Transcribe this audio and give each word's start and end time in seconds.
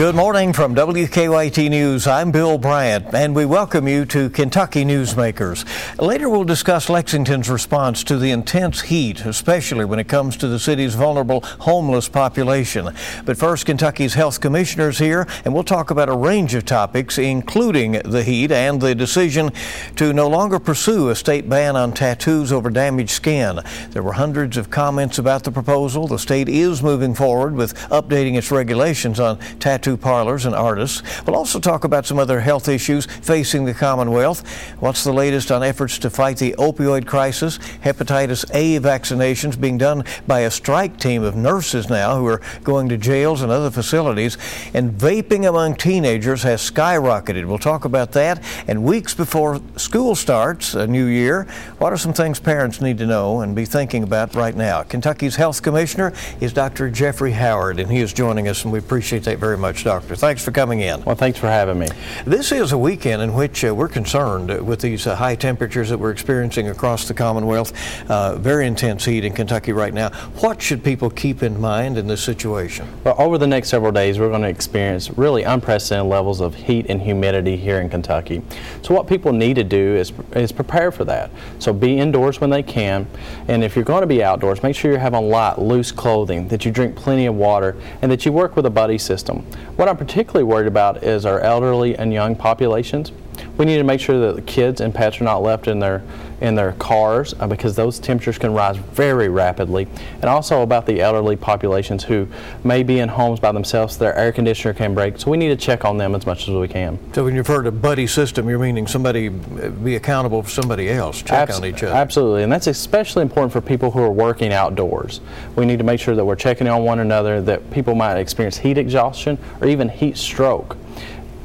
Good 0.00 0.14
morning 0.14 0.54
from 0.54 0.74
WKYT 0.74 1.68
News. 1.68 2.06
I'm 2.06 2.32
Bill 2.32 2.56
Bryant, 2.56 3.12
and 3.12 3.36
we 3.36 3.44
welcome 3.44 3.86
you 3.86 4.06
to 4.06 4.30
Kentucky 4.30 4.82
Newsmakers. 4.82 5.66
Later, 6.00 6.30
we'll 6.30 6.44
discuss 6.44 6.88
Lexington's 6.88 7.50
response 7.50 8.02
to 8.04 8.16
the 8.16 8.30
intense 8.30 8.80
heat, 8.80 9.26
especially 9.26 9.84
when 9.84 9.98
it 9.98 10.08
comes 10.08 10.38
to 10.38 10.48
the 10.48 10.58
city's 10.58 10.94
vulnerable 10.94 11.42
homeless 11.42 12.08
population. 12.08 12.94
But 13.26 13.36
first, 13.36 13.66
Kentucky's 13.66 14.14
health 14.14 14.40
commissioner's 14.40 14.96
here, 14.96 15.26
and 15.44 15.52
we'll 15.52 15.64
talk 15.64 15.90
about 15.90 16.08
a 16.08 16.16
range 16.16 16.54
of 16.54 16.64
topics, 16.64 17.18
including 17.18 18.00
the 18.02 18.22
heat 18.22 18.50
and 18.50 18.80
the 18.80 18.94
decision 18.94 19.50
to 19.96 20.14
no 20.14 20.30
longer 20.30 20.58
pursue 20.58 21.10
a 21.10 21.14
state 21.14 21.46
ban 21.46 21.76
on 21.76 21.92
tattoos 21.92 22.52
over 22.52 22.70
damaged 22.70 23.10
skin. 23.10 23.60
There 23.90 24.02
were 24.02 24.14
hundreds 24.14 24.56
of 24.56 24.70
comments 24.70 25.18
about 25.18 25.44
the 25.44 25.52
proposal. 25.52 26.06
The 26.08 26.18
state 26.18 26.48
is 26.48 26.82
moving 26.82 27.14
forward 27.14 27.54
with 27.54 27.74
updating 27.90 28.38
its 28.38 28.50
regulations 28.50 29.20
on 29.20 29.36
tattoo 29.58 29.89
tattoo 29.90 29.96
parlors 29.96 30.46
and 30.46 30.54
artists. 30.54 31.02
We'll 31.26 31.36
also 31.36 31.58
talk 31.58 31.84
about 31.84 32.06
some 32.06 32.18
other 32.18 32.40
health 32.40 32.68
issues 32.68 33.06
facing 33.06 33.64
the 33.64 33.74
Commonwealth. 33.74 34.46
What's 34.80 35.04
the 35.04 35.12
latest 35.12 35.50
on 35.50 35.62
efforts 35.62 35.98
to 35.98 36.10
fight 36.10 36.38
the 36.38 36.54
opioid 36.58 37.06
crisis? 37.06 37.58
Hepatitis 37.84 38.44
A 38.54 38.78
vaccinations 38.80 39.60
being 39.60 39.78
done 39.78 40.04
by 40.26 40.40
a 40.40 40.50
strike 40.50 40.98
team 40.98 41.22
of 41.22 41.36
nurses 41.36 41.88
now 41.88 42.16
who 42.16 42.26
are 42.26 42.40
going 42.62 42.88
to 42.88 42.96
jails 42.96 43.42
and 43.42 43.50
other 43.50 43.70
facilities. 43.70 44.36
And 44.74 44.92
vaping 44.92 45.48
among 45.48 45.76
teenagers 45.76 46.42
has 46.42 46.68
skyrocketed. 46.68 47.46
We'll 47.46 47.58
talk 47.58 47.84
about 47.84 48.12
that. 48.12 48.42
And 48.68 48.84
weeks 48.84 49.14
before 49.14 49.60
school 49.76 50.14
starts, 50.14 50.74
a 50.74 50.86
new 50.86 51.06
year, 51.06 51.44
what 51.78 51.92
are 51.92 51.96
some 51.96 52.12
things 52.12 52.38
parents 52.38 52.80
need 52.80 52.98
to 52.98 53.06
know 53.06 53.40
and 53.40 53.56
be 53.56 53.64
thinking 53.64 54.02
about 54.02 54.34
right 54.34 54.54
now? 54.54 54.82
Kentucky's 54.82 55.36
health 55.36 55.62
commissioner 55.62 56.12
is 56.40 56.52
Dr. 56.52 56.90
Jeffrey 56.90 57.32
Howard, 57.32 57.80
and 57.80 57.90
he 57.90 57.98
is 57.98 58.12
joining 58.12 58.48
us, 58.48 58.64
and 58.64 58.72
we 58.72 58.78
appreciate 58.78 59.24
that 59.24 59.38
very 59.38 59.58
much. 59.58 59.79
Doctor. 59.82 60.16
Thanks 60.16 60.44
for 60.44 60.50
coming 60.50 60.80
in. 60.80 61.02
Well, 61.04 61.14
thanks 61.14 61.38
for 61.38 61.46
having 61.46 61.78
me. 61.78 61.88
This 62.24 62.52
is 62.52 62.72
a 62.72 62.78
weekend 62.78 63.22
in 63.22 63.34
which 63.34 63.64
uh, 63.64 63.74
we're 63.74 63.88
concerned 63.88 64.66
with 64.66 64.80
these 64.80 65.06
uh, 65.06 65.16
high 65.16 65.34
temperatures 65.34 65.88
that 65.90 65.98
we're 65.98 66.10
experiencing 66.10 66.68
across 66.68 67.08
the 67.08 67.14
Commonwealth. 67.14 67.72
Uh, 68.10 68.36
very 68.36 68.66
intense 68.66 69.04
heat 69.04 69.24
in 69.24 69.32
Kentucky 69.32 69.72
right 69.72 69.94
now. 69.94 70.10
What 70.40 70.60
should 70.60 70.84
people 70.84 71.10
keep 71.10 71.42
in 71.42 71.60
mind 71.60 71.98
in 71.98 72.06
this 72.06 72.22
situation? 72.22 72.86
Well, 73.04 73.14
over 73.18 73.38
the 73.38 73.46
next 73.46 73.68
several 73.68 73.92
days, 73.92 74.18
we're 74.18 74.28
going 74.28 74.42
to 74.42 74.48
experience 74.48 75.10
really 75.10 75.42
unprecedented 75.42 76.10
levels 76.10 76.40
of 76.40 76.54
heat 76.54 76.86
and 76.88 77.00
humidity 77.00 77.56
here 77.56 77.80
in 77.80 77.88
Kentucky. 77.88 78.42
So, 78.82 78.94
what 78.94 79.06
people 79.06 79.32
need 79.32 79.54
to 79.54 79.64
do 79.64 79.96
is, 79.96 80.12
is 80.34 80.52
prepare 80.52 80.90
for 80.92 81.04
that. 81.04 81.30
So, 81.58 81.72
be 81.72 81.98
indoors 81.98 82.40
when 82.40 82.50
they 82.50 82.62
can. 82.62 83.06
And 83.48 83.64
if 83.64 83.76
you're 83.76 83.84
going 83.84 84.02
to 84.02 84.06
be 84.06 84.22
outdoors, 84.22 84.62
make 84.62 84.76
sure 84.76 84.92
you 84.92 84.98
have 84.98 85.14
on 85.14 85.28
light, 85.28 85.58
loose 85.58 85.92
clothing, 85.92 86.48
that 86.48 86.64
you 86.64 86.70
drink 86.70 86.96
plenty 86.96 87.26
of 87.26 87.34
water, 87.34 87.76
and 88.02 88.10
that 88.10 88.24
you 88.24 88.32
work 88.32 88.56
with 88.56 88.66
a 88.66 88.70
buddy 88.70 88.98
system. 88.98 89.46
What 89.76 89.88
I'm 89.88 89.96
particularly 89.96 90.44
worried 90.44 90.66
about 90.66 91.02
is 91.02 91.24
our 91.24 91.40
elderly 91.40 91.96
and 91.96 92.12
young 92.12 92.36
populations. 92.36 93.12
We 93.56 93.64
need 93.64 93.78
to 93.78 93.84
make 93.84 94.00
sure 94.00 94.18
that 94.26 94.36
the 94.36 94.42
kids 94.42 94.80
and 94.80 94.94
pets 94.94 95.20
are 95.20 95.24
not 95.24 95.42
left 95.42 95.68
in 95.68 95.78
their 95.78 96.02
in 96.40 96.54
their 96.54 96.72
cars 96.72 97.34
uh, 97.38 97.46
because 97.46 97.76
those 97.76 97.98
temperatures 97.98 98.38
can 98.38 98.52
rise 98.52 98.76
very 98.76 99.28
rapidly. 99.28 99.86
And 100.14 100.24
also 100.24 100.62
about 100.62 100.86
the 100.86 101.00
elderly 101.00 101.36
populations 101.36 102.04
who 102.04 102.26
may 102.64 102.82
be 102.82 102.98
in 102.98 103.08
homes 103.08 103.40
by 103.40 103.52
themselves, 103.52 103.98
their 103.98 104.16
air 104.16 104.32
conditioner 104.32 104.74
can 104.74 104.94
break. 104.94 105.18
So 105.18 105.30
we 105.30 105.36
need 105.36 105.48
to 105.48 105.56
check 105.56 105.84
on 105.84 105.98
them 105.98 106.14
as 106.14 106.26
much 106.26 106.48
as 106.48 106.54
we 106.54 106.68
can. 106.68 106.98
So 107.12 107.24
when 107.24 107.34
you 107.34 107.40
refer 107.40 107.62
to 107.62 107.70
buddy 107.70 108.06
system, 108.06 108.48
you're 108.48 108.58
meaning 108.58 108.86
somebody 108.86 109.28
uh, 109.28 109.68
be 109.68 109.96
accountable 109.96 110.42
for 110.42 110.50
somebody 110.50 110.88
else, 110.88 111.20
check 111.20 111.50
Abs- 111.50 111.58
on 111.58 111.66
each 111.66 111.82
other. 111.82 111.94
Absolutely, 111.94 112.42
and 112.42 112.52
that's 112.52 112.66
especially 112.66 113.22
important 113.22 113.52
for 113.52 113.60
people 113.60 113.90
who 113.90 114.00
are 114.00 114.12
working 114.12 114.52
outdoors. 114.52 115.20
We 115.56 115.66
need 115.66 115.78
to 115.78 115.84
make 115.84 116.00
sure 116.00 116.14
that 116.14 116.24
we're 116.24 116.36
checking 116.36 116.68
on 116.68 116.84
one 116.84 117.00
another, 117.00 117.42
that 117.42 117.70
people 117.70 117.94
might 117.94 118.16
experience 118.16 118.56
heat 118.56 118.78
exhaustion 118.78 119.38
or 119.60 119.68
even 119.68 119.88
heat 119.88 120.16
stroke. 120.16 120.76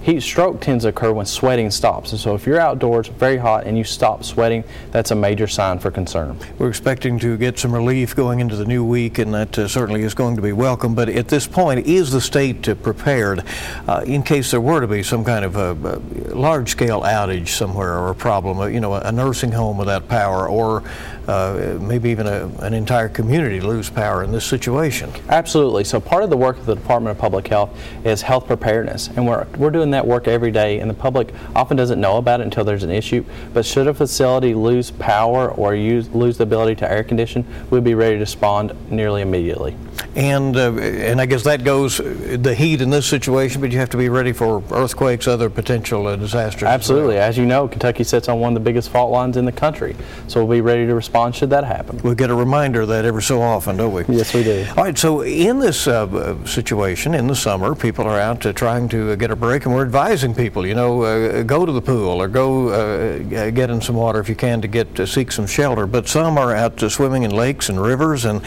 Heat 0.06 0.22
stroke 0.22 0.62
tends 0.62 0.84
to 0.84 0.90
occur 0.90 1.12
when 1.12 1.26
sweating 1.26 1.72
stops. 1.72 2.12
And 2.12 2.22
so 2.22 2.36
if 2.36 2.46
you're 2.46 2.60
outdoors 2.60 3.08
very 3.08 3.38
hot 3.38 3.66
and 3.66 3.76
you 3.76 3.84
stop 3.84 4.24
sweating, 4.24 4.64
that's 4.92 5.10
a 5.10 5.16
major 5.16 5.48
sign 5.48 5.80
for 5.80 5.90
concern. 5.90 6.38
We're 6.60 6.70
expecting 6.70 7.18
to 7.18 7.36
get 7.38 7.58
some 7.58 7.74
relief 7.74 8.16
going 8.16 8.40
into 8.40 8.56
the 8.56 8.66
new 8.66 8.86
week, 8.86 9.18
and 9.18 9.34
that 9.34 9.58
uh, 9.58 9.68
certainly 9.68 10.04
is 10.04 10.14
going 10.14 10.36
to 10.36 10.44
be 10.44 10.52
welcome. 10.52 10.94
But 10.94 11.10
at 11.10 11.30
this 11.30 11.48
point, 11.48 11.88
is 11.88 12.12
the 12.12 12.22
state 12.22 12.70
uh, 12.70 12.76
prepared 12.76 13.44
uh, 13.88 14.04
in 14.06 14.22
case 14.22 14.52
there 14.52 14.62
were 14.62 14.80
to 14.80 14.86
be 14.86 15.02
some 15.02 15.26
kind 15.26 15.44
of 15.44 15.56
a, 15.56 15.72
a 15.72 16.36
large-scale 16.36 17.02
outage 17.02 17.48
somewhere 17.48 17.98
or 17.98 18.12
a 18.12 18.16
problem, 18.16 18.60
uh, 18.60 18.68
you 18.68 18.82
know, 18.82 18.94
a 18.94 19.12
nursing 19.12 19.54
home 19.54 19.76
without 19.76 20.08
power 20.08 20.48
or 20.48 20.84
uh, 21.28 21.80
maybe 21.82 22.12
even 22.12 22.28
a, 22.28 22.46
an 22.60 22.76
entire 22.76 23.10
community 23.10 23.60
lose 23.60 23.90
power 23.90 24.24
in 24.24 24.32
this 24.32 24.46
situation. 24.46 25.12
Absolutely. 25.30 25.84
So 25.84 26.00
part 26.00 26.24
of 26.24 26.30
the 26.30 26.38
work 26.38 26.60
of 26.60 26.68
the 26.68 26.76
Department 26.76 27.16
of 27.16 27.18
Public 27.20 27.48
Health 27.48 27.76
is 28.04 28.22
health 28.22 28.46
preparedness, 28.46 29.08
and 29.16 29.26
we're 29.26 29.48
we're 29.58 29.72
doing 29.72 29.90
that 29.96 30.06
work 30.06 30.28
every 30.28 30.52
day. 30.52 30.80
And 30.80 30.90
the 30.90 30.94
public 30.94 31.34
often 31.56 31.78
doesn't 31.78 32.00
know 32.00 32.18
about 32.18 32.42
it 32.42 32.44
until 32.44 32.64
there's 32.64 32.84
an 32.84 32.92
issue. 32.92 33.26
But 33.54 33.66
should 33.66 33.88
a 33.88 33.94
facility 33.94 34.54
lose 34.54 34.92
power 34.92 35.50
or 35.50 35.74
use, 35.74 36.10
lose 36.10 36.38
the 36.38 36.44
ability 36.44 36.76
to 36.76 36.92
air 36.92 37.04
condition, 37.04 37.46
we'd 37.70 37.84
be 37.84 37.96
ready 37.96 38.16
to 38.16 38.20
respond 38.22 38.74
nearly 38.92 39.22
immediately 39.22 39.76
and 40.16 40.56
uh, 40.56 40.72
and 40.74 41.20
I 41.20 41.26
guess 41.26 41.44
that 41.44 41.64
goes 41.64 41.98
the 41.98 42.56
heat 42.56 42.82
in 42.82 42.90
this 42.90 43.06
situation, 43.06 43.62
but 43.62 43.72
you 43.72 43.80
have 43.80 43.90
to 43.90 43.98
be 43.98 44.10
ready 44.10 44.32
for 44.32 44.64
earthquakes, 44.72 45.28
other 45.28 45.50
potential 45.50 46.08
uh, 46.08 46.16
disasters. 46.16 46.64
Absolutely, 46.64 47.18
as, 47.18 47.38
you 47.38 47.46
know, 47.46 47.68
Kentucky 47.68 48.04
sits 48.04 48.30
on 48.30 48.40
one 48.40 48.54
of 48.54 48.62
the 48.62 48.64
biggest 48.64 48.90
fault 48.90 49.12
lines 49.12 49.38
in 49.38 49.46
the 49.46 49.52
country, 49.52 49.96
so 50.28 50.44
we'll 50.44 50.58
be 50.58 50.62
ready 50.62 50.86
to 50.86 50.96
respond 50.96 51.36
should 51.36 51.50
that 51.50 51.64
happen. 51.64 51.98
We 52.00 52.16
get 52.16 52.30
a 52.30 52.36
reminder 52.36 52.82
of 52.82 52.88
that 52.90 53.06
every 53.06 53.24
so 53.24 53.42
often, 53.42 53.78
don't 53.78 53.94
we? 53.94 54.06
Yes, 54.08 54.34
we 54.34 54.44
do. 54.44 54.66
All 54.78 54.84
right, 54.84 54.98
so 54.98 55.22
in 55.22 55.60
this 55.60 55.88
uh, 55.88 56.44
situation 56.46 57.14
in 57.14 57.28
the 57.28 57.36
summer, 57.36 57.76
people 57.76 58.06
are 58.06 58.20
out 58.20 58.42
trying 58.56 58.88
to 58.90 59.16
get 59.18 59.32
a 59.32 59.36
break, 59.36 59.66
and 59.66 59.76
we're 59.76 59.85
advising 59.86 60.34
people, 60.34 60.66
you 60.66 60.74
know, 60.74 61.04
uh, 61.04 61.44
go 61.44 61.66
to 61.66 61.72
the 61.72 61.82
pool 61.82 62.22
or 62.22 62.28
go 62.28 62.70
uh, 62.70 63.50
get 63.52 63.70
in 63.70 63.80
some 63.80 63.96
water 63.96 64.20
if 64.20 64.28
you 64.28 64.36
can 64.36 64.62
to 64.62 64.68
get 64.68 64.96
to 64.96 65.06
seek 65.06 65.32
some 65.32 65.46
shelter. 65.46 65.86
But 65.86 66.08
some 66.08 66.38
are 66.38 66.54
out 66.54 66.80
swimming 66.80 67.24
in 67.24 67.32
lakes 67.32 67.70
and 67.70 67.80
rivers, 67.80 68.26
and 68.26 68.42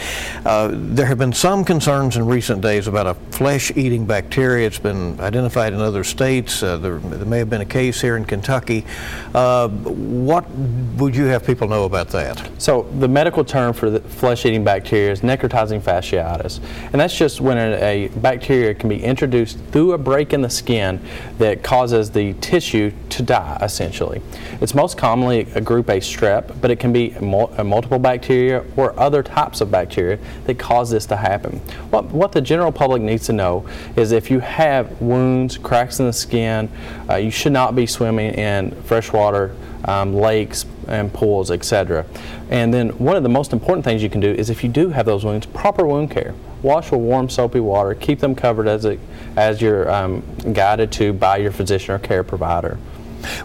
uh, 0.45 0.69
there 0.73 1.05
have 1.05 1.17
been 1.17 1.33
some 1.33 1.63
concerns 1.63 2.17
in 2.17 2.25
recent 2.25 2.61
days 2.61 2.87
about 2.87 3.07
a 3.07 3.13
flesh-eating 3.31 4.05
bacteria. 4.05 4.67
It's 4.67 4.79
been 4.79 5.19
identified 5.19 5.73
in 5.73 5.79
other 5.79 6.03
states. 6.03 6.61
Uh, 6.61 6.77
there, 6.77 6.99
there, 6.99 7.25
may 7.25 7.39
have 7.39 7.49
been 7.49 7.61
a 7.61 7.65
case 7.65 8.01
here 8.01 8.17
in 8.17 8.25
Kentucky. 8.25 8.85
Uh, 9.33 9.69
what 9.69 10.49
would 10.97 11.15
you 11.15 11.25
have 11.25 11.45
people 11.45 11.67
know 11.67 11.85
about 11.85 12.09
that? 12.09 12.49
So 12.57 12.83
the 12.99 13.07
medical 13.07 13.45
term 13.45 13.73
for 13.73 13.89
the 13.89 14.01
flesh-eating 14.01 14.63
bacteria 14.63 15.11
is 15.11 15.21
necrotizing 15.21 15.81
fasciitis, 15.81 16.59
and 16.91 16.99
that's 16.99 17.17
just 17.17 17.39
when 17.39 17.57
a 17.57 18.09
bacteria 18.09 18.73
can 18.73 18.89
be 18.89 19.01
introduced 19.01 19.57
through 19.71 19.93
a 19.93 19.97
break 19.97 20.33
in 20.33 20.41
the 20.41 20.49
skin 20.49 20.99
that 21.37 21.63
causes 21.63 22.11
the 22.11 22.33
tissue 22.35 22.91
to 23.09 23.23
die, 23.23 23.57
essentially. 23.61 24.21
It's 24.61 24.73
most 24.73 24.97
commonly 24.97 25.47
a 25.55 25.61
group 25.61 25.89
A 25.89 25.97
strep, 25.97 26.59
but 26.61 26.71
it 26.71 26.79
can 26.79 26.91
be 26.91 27.11
mul- 27.21 27.53
multiple 27.63 27.99
bacteria 27.99 28.65
or 28.75 28.97
other 28.99 29.23
types 29.23 29.61
of 29.61 29.71
bacteria 29.71 30.19
that 30.45 30.59
cause 30.59 30.89
this 30.89 31.05
to 31.07 31.15
happen. 31.15 31.59
What, 31.91 32.05
what 32.05 32.31
the 32.31 32.41
general 32.41 32.71
public 32.71 33.01
needs 33.01 33.25
to 33.27 33.33
know 33.33 33.67
is 33.95 34.11
if 34.11 34.29
you 34.29 34.39
have 34.39 35.01
wounds, 35.01 35.57
cracks 35.57 35.99
in 35.99 36.07
the 36.07 36.13
skin, 36.13 36.69
uh, 37.09 37.15
you 37.15 37.31
should 37.31 37.53
not 37.53 37.75
be 37.75 37.85
swimming 37.85 38.33
in 38.33 38.71
freshwater 38.83 39.55
um, 39.85 40.13
lakes 40.13 40.65
and 40.87 41.13
pools, 41.13 41.51
etc. 41.51 42.05
And 42.49 42.73
then 42.73 42.89
one 42.97 43.15
of 43.15 43.23
the 43.23 43.29
most 43.29 43.53
important 43.53 43.85
things 43.85 44.03
you 44.03 44.09
can 44.09 44.21
do 44.21 44.31
is 44.31 44.49
if 44.49 44.63
you 44.63 44.69
do 44.69 44.89
have 44.89 45.05
those 45.05 45.23
wounds, 45.23 45.45
proper 45.45 45.85
wound 45.85 46.11
care. 46.11 46.33
Wash 46.61 46.91
with 46.91 47.01
warm 47.01 47.29
soapy 47.29 47.59
water. 47.59 47.95
Keep 47.95 48.19
them 48.19 48.35
covered 48.35 48.67
as, 48.67 48.85
it, 48.85 48.99
as 49.37 49.61
you're 49.61 49.89
um, 49.89 50.23
guided 50.53 50.91
to 50.93 51.13
by 51.13 51.37
your 51.37 51.51
physician 51.51 51.95
or 51.95 51.99
care 51.99 52.23
provider. 52.23 52.77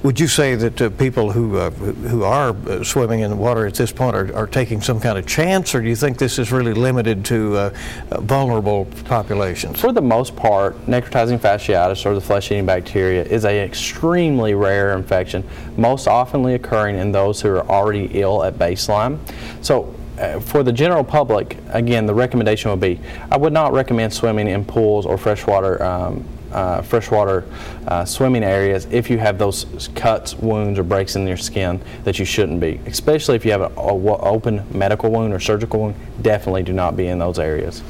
Would 0.02 0.20
you 0.20 0.28
say 0.28 0.54
that 0.54 0.80
uh, 0.80 0.90
people 0.90 1.32
who 1.32 1.56
uh, 1.58 1.70
who 1.70 2.22
are 2.22 2.50
uh, 2.50 2.84
swimming 2.84 3.20
in 3.20 3.30
the 3.30 3.36
water 3.36 3.66
at 3.66 3.74
this 3.74 3.90
point 3.90 4.14
are, 4.14 4.34
are 4.34 4.46
taking 4.46 4.80
some 4.80 5.00
kind 5.00 5.18
of 5.18 5.26
chance, 5.26 5.74
or 5.74 5.80
do 5.80 5.88
you 5.88 5.96
think 5.96 6.16
this 6.16 6.38
is 6.38 6.52
really 6.52 6.74
limited 6.74 7.24
to 7.26 7.56
uh, 7.56 7.74
uh, 8.10 8.20
vulnerable 8.20 8.86
populations? 9.04 9.80
For 9.80 9.92
the 9.92 10.00
most 10.00 10.36
part, 10.36 10.76
necrotizing 10.86 11.38
fasciitis 11.38 12.06
or 12.06 12.14
the 12.14 12.20
flesh-eating 12.20 12.66
bacteria 12.66 13.24
is 13.24 13.44
an 13.44 13.56
extremely 13.56 14.54
rare 14.54 14.96
infection, 14.96 15.42
most 15.76 16.06
oftenly 16.06 16.54
occurring 16.54 16.96
in 16.96 17.10
those 17.10 17.40
who 17.40 17.48
are 17.48 17.68
already 17.68 18.08
ill 18.12 18.44
at 18.44 18.54
baseline. 18.54 19.18
So 19.60 19.92
uh, 20.18 20.40
for 20.40 20.62
the 20.62 20.72
general 20.72 21.04
public, 21.04 21.58
again, 21.70 22.06
the 22.06 22.14
recommendation 22.14 22.70
would 22.70 22.80
be 22.80 23.00
I 23.30 23.36
would 23.36 23.52
not 23.52 23.72
recommend 23.72 24.12
swimming 24.12 24.48
in 24.48 24.64
pools 24.64 25.06
or 25.06 25.18
freshwater 25.18 25.82
um, 25.82 26.24
uh, 26.54 26.82
freshwater 26.82 27.44
uh, 27.88 28.04
swimming 28.04 28.44
areas 28.44 28.86
if 28.90 29.10
you 29.10 29.18
have 29.18 29.38
those 29.38 29.90
cuts, 29.94 30.34
wounds, 30.36 30.78
or 30.78 30.84
breaks 30.84 31.16
in 31.16 31.26
your 31.26 31.36
skin 31.36 31.80
that 32.04 32.18
you 32.18 32.24
shouldn't 32.24 32.60
be. 32.60 32.80
Especially 32.86 33.36
if 33.36 33.44
you 33.44 33.50
have 33.50 33.62
an 33.62 33.72
open 33.76 34.64
medical 34.70 35.10
wound 35.10 35.34
or 35.34 35.40
surgical 35.40 35.80
wound, 35.80 35.94
definitely 36.22 36.62
do 36.62 36.72
not 36.72 36.96
be 36.96 37.08
in 37.08 37.18
those 37.18 37.38
areas. 37.38 37.82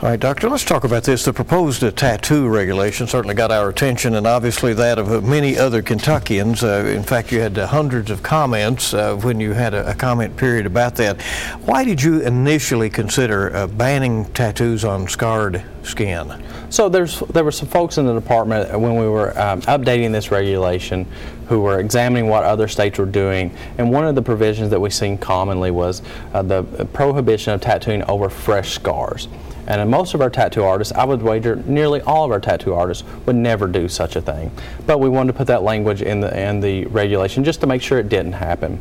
All 0.00 0.08
right, 0.08 0.20
doctor, 0.20 0.48
let's 0.48 0.64
talk 0.64 0.84
about 0.84 1.04
this. 1.04 1.24
The 1.24 1.32
proposed 1.32 1.82
uh, 1.82 1.90
tattoo 1.90 2.48
regulation 2.48 3.06
certainly 3.06 3.34
got 3.34 3.50
our 3.50 3.68
attention, 3.68 4.14
and 4.14 4.26
obviously 4.26 4.72
that 4.74 4.98
of 4.98 5.10
uh, 5.10 5.20
many 5.20 5.58
other 5.58 5.82
Kentuckians. 5.82 6.62
Uh, 6.62 6.86
in 6.86 7.02
fact, 7.02 7.32
you 7.32 7.40
had 7.40 7.58
uh, 7.58 7.66
hundreds 7.66 8.10
of 8.10 8.22
comments 8.22 8.92
when 8.92 9.40
you 9.40 9.52
had 9.52 9.74
a, 9.74 9.90
a, 9.90 9.94
comment 9.94 10.36
period 10.36 10.66
about 10.66 10.96
that. 10.96 11.20
Why 11.64 11.84
did 11.84 12.02
you 12.02 12.20
initially 12.20 12.90
consider 12.90 13.66
banning 13.68 14.24
tattoos 14.32 14.84
on 14.84 15.08
scarred 15.08 15.62
skin? 15.82 16.42
So 16.72 16.88
there's 16.88 17.20
there 17.20 17.44
were 17.44 17.52
some 17.52 17.68
folks 17.68 17.98
in 17.98 18.06
the 18.06 18.14
department 18.14 18.70
when 18.80 18.96
we 18.96 19.06
were 19.06 19.38
um, 19.38 19.60
updating 19.62 20.10
this 20.10 20.30
regulation 20.30 21.06
who 21.48 21.60
were 21.60 21.78
examining 21.78 22.30
what 22.30 22.44
other 22.44 22.66
states 22.66 22.98
were 22.98 23.04
doing, 23.04 23.54
and 23.76 23.92
one 23.92 24.06
of 24.06 24.14
the 24.14 24.22
provisions 24.22 24.70
that 24.70 24.80
we 24.80 24.88
seen 24.88 25.18
commonly 25.18 25.70
was 25.70 26.00
uh, 26.32 26.40
the 26.40 26.62
prohibition 26.94 27.52
of 27.52 27.60
tattooing 27.60 28.02
over 28.04 28.30
fresh 28.30 28.70
scars. 28.72 29.28
And 29.66 29.90
most 29.90 30.14
of 30.14 30.20
our 30.20 30.30
tattoo 30.30 30.64
artists, 30.64 30.92
I 30.92 31.04
would 31.04 31.22
wager 31.22 31.56
nearly 31.56 32.00
all 32.02 32.24
of 32.24 32.30
our 32.30 32.40
tattoo 32.40 32.74
artists 32.74 33.04
would 33.26 33.36
never 33.36 33.66
do 33.66 33.88
such 33.88 34.16
a 34.16 34.20
thing. 34.20 34.50
But 34.86 34.98
we 34.98 35.08
wanted 35.08 35.32
to 35.32 35.38
put 35.38 35.46
that 35.46 35.62
language 35.62 36.02
in 36.02 36.20
the 36.20 36.38
in 36.38 36.60
the 36.60 36.86
regulation 36.86 37.44
just 37.44 37.60
to 37.60 37.66
make 37.66 37.82
sure 37.82 37.98
it 37.98 38.08
didn't 38.08 38.32
happen. 38.32 38.80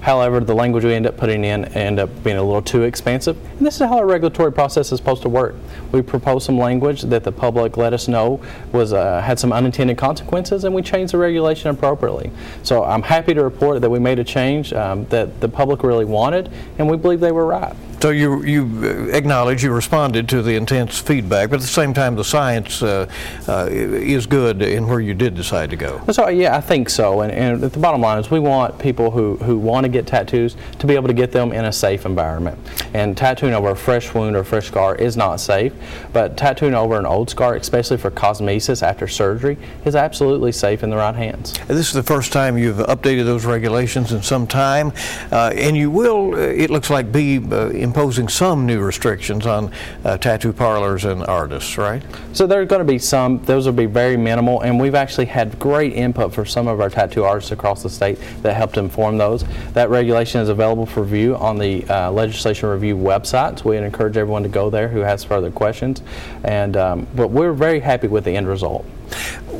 However, 0.00 0.40
the 0.40 0.54
language 0.54 0.84
we 0.84 0.94
end 0.94 1.06
up 1.06 1.16
putting 1.16 1.44
in 1.44 1.66
end 1.66 2.00
up 2.00 2.24
being 2.24 2.36
a 2.36 2.42
little 2.42 2.62
too 2.62 2.82
expansive. 2.82 3.36
And 3.58 3.66
this 3.66 3.74
is 3.74 3.82
how 3.82 3.98
our 3.98 4.06
regulatory 4.06 4.52
process 4.52 4.90
is 4.90 4.98
supposed 4.98 5.22
to 5.22 5.28
work. 5.28 5.54
We 5.92 6.02
proposed 6.02 6.46
some 6.46 6.58
language 6.58 7.02
that 7.02 7.22
the 7.22 7.30
public 7.30 7.76
let 7.76 7.92
us 7.92 8.08
know 8.08 8.40
was 8.72 8.92
uh, 8.92 9.20
had 9.20 9.38
some 9.38 9.52
unintended 9.52 9.98
consequences, 9.98 10.64
and 10.64 10.74
we 10.74 10.82
changed 10.82 11.12
the 11.12 11.18
regulation 11.18 11.70
appropriately. 11.70 12.32
So 12.62 12.82
I'm 12.82 13.02
happy 13.02 13.32
to 13.34 13.44
report 13.44 13.80
that 13.80 13.90
we 13.90 13.98
made 13.98 14.18
a 14.18 14.24
change 14.24 14.72
um, 14.72 15.04
that 15.06 15.40
the 15.40 15.48
public 15.48 15.82
really 15.84 16.04
wanted, 16.04 16.50
and 16.78 16.90
we 16.90 16.96
believe 16.96 17.20
they 17.20 17.32
were 17.32 17.46
right. 17.46 17.76
So 18.02 18.10
you 18.10 18.42
you 18.42 19.10
acknowledge 19.12 19.62
you 19.62 19.70
responded 19.70 20.28
to 20.30 20.42
the 20.42 20.56
intense 20.56 20.98
feedback, 20.98 21.50
but 21.50 21.60
at 21.60 21.60
the 21.60 21.68
same 21.68 21.94
time 21.94 22.16
the 22.16 22.24
science 22.24 22.82
uh, 22.82 23.08
uh, 23.46 23.68
is 23.70 24.26
good 24.26 24.60
in 24.60 24.88
where 24.88 24.98
you 24.98 25.14
did 25.14 25.36
decide 25.36 25.70
to 25.70 25.76
go. 25.76 26.02
So 26.10 26.26
yeah, 26.26 26.56
I 26.56 26.60
think 26.60 26.90
so. 26.90 27.20
And, 27.20 27.30
and 27.30 27.60
the 27.60 27.78
bottom 27.78 28.00
line 28.00 28.18
is 28.18 28.28
we 28.28 28.40
want 28.40 28.76
people 28.80 29.12
who, 29.12 29.36
who 29.36 29.56
want 29.56 29.84
to 29.84 29.88
get 29.88 30.08
tattoos 30.08 30.56
to 30.80 30.86
be 30.88 30.96
able 30.96 31.06
to 31.06 31.14
get 31.14 31.30
them 31.30 31.52
in 31.52 31.64
a 31.66 31.72
safe 31.72 32.04
environment. 32.04 32.58
And 32.92 33.16
tattooing 33.16 33.54
over 33.54 33.70
a 33.70 33.76
fresh 33.76 34.12
wound 34.12 34.34
or 34.34 34.42
fresh 34.42 34.66
scar 34.66 34.96
is 34.96 35.16
not 35.16 35.36
safe, 35.36 35.72
but 36.12 36.36
tattooing 36.36 36.74
over 36.74 36.98
an 36.98 37.06
old 37.06 37.30
scar, 37.30 37.54
especially 37.54 37.98
for 37.98 38.10
cosmesis 38.10 38.82
after 38.82 39.06
surgery, 39.06 39.56
is 39.84 39.94
absolutely 39.94 40.50
safe 40.50 40.82
in 40.82 40.90
the 40.90 40.96
right 40.96 41.14
hands. 41.14 41.52
This 41.68 41.86
is 41.86 41.92
the 41.92 42.02
first 42.02 42.32
time 42.32 42.58
you've 42.58 42.78
updated 42.78 43.26
those 43.26 43.44
regulations 43.44 44.10
in 44.10 44.24
some 44.24 44.48
time, 44.48 44.92
uh, 45.30 45.52
and 45.54 45.76
you 45.76 45.88
will, 45.88 46.34
uh, 46.34 46.38
it 46.38 46.68
looks 46.68 46.90
like, 46.90 47.12
be 47.12 47.38
uh, 47.38 47.70
imposing 47.92 48.26
some 48.26 48.64
new 48.64 48.80
restrictions 48.80 49.46
on 49.46 49.70
uh, 50.06 50.16
tattoo 50.16 50.50
parlors 50.50 51.04
and 51.04 51.22
artists, 51.26 51.76
right? 51.76 52.02
So 52.32 52.46
there 52.46 52.62
are 52.62 52.64
going 52.64 52.80
to 52.80 52.90
be 52.90 52.98
some, 52.98 53.44
those 53.44 53.66
will 53.66 53.74
be 53.74 53.84
very 53.84 54.16
minimal, 54.16 54.62
and 54.62 54.80
we've 54.80 54.94
actually 54.94 55.26
had 55.26 55.58
great 55.58 55.92
input 55.92 56.32
from 56.32 56.46
some 56.46 56.68
of 56.68 56.80
our 56.80 56.88
tattoo 56.88 57.24
artists 57.24 57.52
across 57.52 57.82
the 57.82 57.90
state 57.90 58.18
that 58.40 58.54
helped 58.54 58.78
inform 58.78 59.18
those. 59.18 59.44
That 59.74 59.90
regulation 59.90 60.40
is 60.40 60.48
available 60.48 60.86
for 60.86 61.04
view 61.04 61.36
on 61.36 61.58
the 61.58 61.84
uh, 61.84 62.10
legislation 62.10 62.70
review 62.70 62.96
website, 62.96 63.58
so 63.58 63.68
we 63.68 63.76
encourage 63.76 64.16
everyone 64.16 64.42
to 64.44 64.48
go 64.48 64.70
there 64.70 64.88
who 64.88 65.00
has 65.00 65.22
further 65.22 65.50
questions. 65.50 66.00
And 66.44 66.78
um, 66.78 67.06
But 67.14 67.28
we're 67.28 67.52
very 67.52 67.80
happy 67.80 68.08
with 68.08 68.24
the 68.24 68.34
end 68.34 68.48
result 68.48 68.86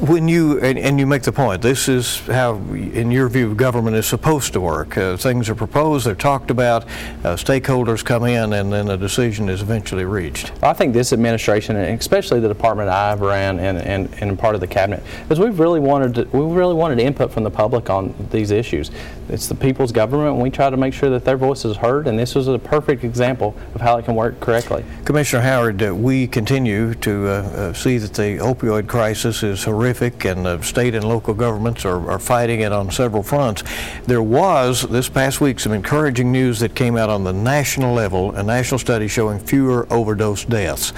when 0.03 0.27
you 0.27 0.59
and, 0.61 0.79
and, 0.79 0.99
you 0.99 1.07
make 1.07 1.23
the 1.23 1.33
point, 1.33 1.63
this 1.63 1.89
is 1.89 2.19
how, 2.27 2.57
in 2.73 3.13
your 3.13 3.29
view, 3.29 3.55
government 3.55 3.95
is 3.95 4.07
supposed 4.07 4.53
to 4.55 4.61
work. 4.61 4.99
Uh, 4.99 5.17
things 5.17 5.49
are 5.49 5.55
proposed, 5.55 6.07
they're 6.07 6.17
talked 6.17 6.51
about, 6.51 6.85
uh, 7.23 7.37
stakeholders 7.37 8.05
come 8.05 8.25
in, 8.25 8.53
and 8.53 8.73
then 8.73 8.89
a 8.89 8.97
decision 8.97 9.49
is 9.49 9.63
eventually 9.63 10.05
reached. 10.05 10.53
I 10.63 10.73
think 10.73 10.93
this 10.93 11.13
administration, 11.13 11.77
and 11.77 12.01
especially 12.01 12.41
the 12.41 12.49
department 12.49 12.89
I've 12.89 13.21
ran 13.21 13.61
and, 13.61 13.79
and, 13.79 14.13
and 14.21 14.37
part 14.37 14.57
of 14.57 14.61
the 14.61 14.67
cabinet, 14.67 15.05
is 15.31 15.39
we've 15.39 15.61
really 15.61 15.81
wanted 15.81 16.15
to, 16.15 16.37
we 16.37 16.53
really 16.53 16.75
wanted 16.75 16.99
input 16.99 17.31
from 17.31 17.45
the 17.45 17.51
public 17.51 17.89
on 17.89 18.13
these 18.33 18.51
issues. 18.51 18.91
It's 19.29 19.47
the 19.47 19.55
people's 19.55 19.93
government, 19.93 20.35
and 20.35 20.43
we 20.43 20.51
try 20.51 20.69
to 20.69 20.77
make 20.77 20.95
sure 20.95 21.11
that 21.11 21.25
their 21.25 21.37
voice 21.37 21.65
is 21.65 21.77
heard. 21.77 22.09
And 22.09 22.19
this 22.19 22.35
was 22.35 22.49
a 22.49 22.59
perfect 22.59 23.05
example 23.05 23.57
of 23.75 23.81
how 23.81 23.99
it 23.99 24.05
can 24.05 24.15
work 24.15 24.41
correctly. 24.41 24.85
Commissioner 25.05 25.43
Howard, 25.43 25.83
uh, 25.83 25.95
we 25.95 26.27
continue 26.27 26.95
to 26.95 27.29
uh, 27.29 27.31
uh, 27.31 27.73
see 27.73 27.99
that 27.99 28.15
the 28.15 28.39
opioid 28.39 28.89
crisis 28.89 29.42
is 29.43 29.65
horrific, 29.65 30.25
and 30.25 30.47
the 30.47 30.61
state 30.63 30.95
and 30.95 31.05
local 31.05 31.35
governments 31.35 31.85
are, 31.85 32.11
are 32.11 32.19
fighting 32.19 32.61
it 32.61 32.73
on 32.73 32.91
several 32.91 33.23
fronts. 33.23 33.63
There 34.07 34.23
was 34.23 34.83
this 34.83 35.09
past 35.09 35.41
week 35.41 35.61
some 35.61 35.73
encouraging 35.73 36.33
news 36.33 36.61
that 36.61 36.75
came 36.75 36.97
out 36.97 37.11
on 37.11 37.25
the 37.25 37.33
national 37.33 37.95
level, 37.95 38.33
a 38.33 38.43
national 38.43 38.79
study 38.79 39.09
showing 39.09 39.39
fewer 39.39 39.87
overdose 39.93 40.45
deaths. 40.45 40.93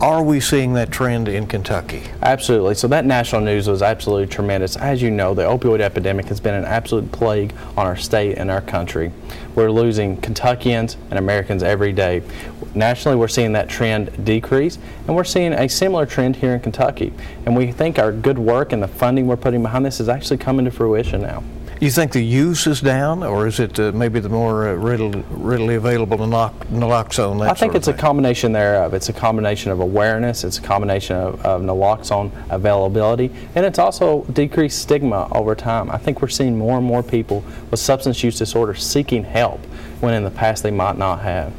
Are 0.00 0.22
we 0.22 0.40
seeing 0.40 0.72
that 0.74 0.90
trend 0.90 1.28
in 1.28 1.46
Kentucky? 1.46 2.04
Absolutely. 2.22 2.74
So 2.74 2.88
that 2.88 3.04
national 3.04 3.42
news 3.42 3.68
was 3.68 3.82
absolutely 3.82 4.28
tremendous. 4.28 4.74
As 4.74 5.02
you 5.02 5.10
know, 5.10 5.34
the 5.34 5.42
opioid 5.42 5.80
epidemic 5.80 6.24
has 6.28 6.40
been 6.40 6.54
an 6.54 6.64
absolute 6.64 7.12
plague 7.12 7.52
on 7.76 7.86
our 7.86 7.98
state 7.98 8.38
and 8.38 8.50
our 8.50 8.62
country. 8.62 9.12
We're 9.54 9.70
losing 9.70 10.16
Kentuckians 10.16 10.96
and 11.10 11.18
Americans 11.18 11.62
every 11.62 11.92
day. 11.92 12.22
Nationally, 12.74 13.18
we're 13.18 13.28
seeing 13.28 13.52
that 13.52 13.68
trend 13.68 14.24
decrease, 14.24 14.78
and 15.06 15.14
we're 15.14 15.22
seeing 15.22 15.52
a 15.52 15.68
similar 15.68 16.06
trend 16.06 16.36
here 16.36 16.54
in 16.54 16.60
Kentucky. 16.60 17.12
And 17.44 17.54
we 17.54 17.70
think 17.70 17.98
our 17.98 18.10
good 18.10 18.38
work 18.38 18.72
and 18.72 18.82
the 18.82 18.88
funding 18.88 19.26
we're 19.26 19.36
putting 19.36 19.60
behind 19.60 19.84
this 19.84 20.00
is 20.00 20.08
actually 20.08 20.38
coming 20.38 20.64
to 20.64 20.70
fruition 20.70 21.20
now. 21.20 21.44
You 21.80 21.90
think 21.90 22.12
the 22.12 22.22
use 22.22 22.66
is 22.66 22.82
down, 22.82 23.22
or 23.22 23.46
is 23.46 23.58
it 23.58 23.80
uh, 23.80 23.90
maybe 23.92 24.20
the 24.20 24.28
more 24.28 24.68
uh, 24.68 24.74
readily, 24.74 25.24
readily 25.30 25.76
available 25.76 26.18
naloxone? 26.18 27.40
I 27.48 27.54
think 27.54 27.74
it's 27.74 27.88
a 27.88 27.94
combination 27.94 28.52
thereof. 28.52 28.92
It's 28.92 29.08
a 29.08 29.14
combination 29.14 29.72
of 29.72 29.80
awareness, 29.80 30.44
it's 30.44 30.58
a 30.58 30.62
combination 30.62 31.16
of, 31.16 31.42
of 31.42 31.62
naloxone 31.62 32.32
availability, 32.50 33.30
and 33.54 33.64
it's 33.64 33.78
also 33.78 34.24
decreased 34.24 34.82
stigma 34.82 35.26
over 35.32 35.54
time. 35.54 35.90
I 35.90 35.96
think 35.96 36.20
we're 36.20 36.28
seeing 36.28 36.58
more 36.58 36.76
and 36.76 36.86
more 36.86 37.02
people 37.02 37.42
with 37.70 37.80
substance 37.80 38.22
use 38.22 38.36
disorder 38.36 38.74
seeking 38.74 39.24
help 39.24 39.64
when 40.00 40.12
in 40.12 40.22
the 40.22 40.30
past 40.30 40.62
they 40.62 40.70
might 40.70 40.98
not 40.98 41.20
have. 41.20 41.50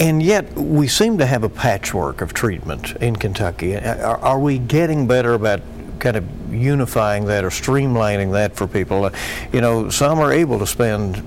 And 0.00 0.22
yet, 0.22 0.50
we 0.54 0.88
seem 0.88 1.18
to 1.18 1.26
have 1.26 1.44
a 1.44 1.50
patchwork 1.50 2.22
of 2.22 2.32
treatment 2.32 2.96
in 2.96 3.16
Kentucky. 3.16 3.76
Are, 3.76 4.16
are 4.18 4.40
we 4.40 4.58
getting 4.58 5.06
better 5.06 5.34
about 5.34 5.60
kind 5.98 6.16
of 6.16 6.24
unifying 6.50 7.26
that 7.26 7.44
or 7.44 7.50
streamlining 7.50 8.32
that 8.32 8.56
for 8.56 8.66
people. 8.66 9.04
Uh, 9.04 9.10
you 9.52 9.60
know, 9.60 9.88
some 9.90 10.18
are 10.18 10.32
able 10.32 10.58
to 10.58 10.66
spend 10.66 11.22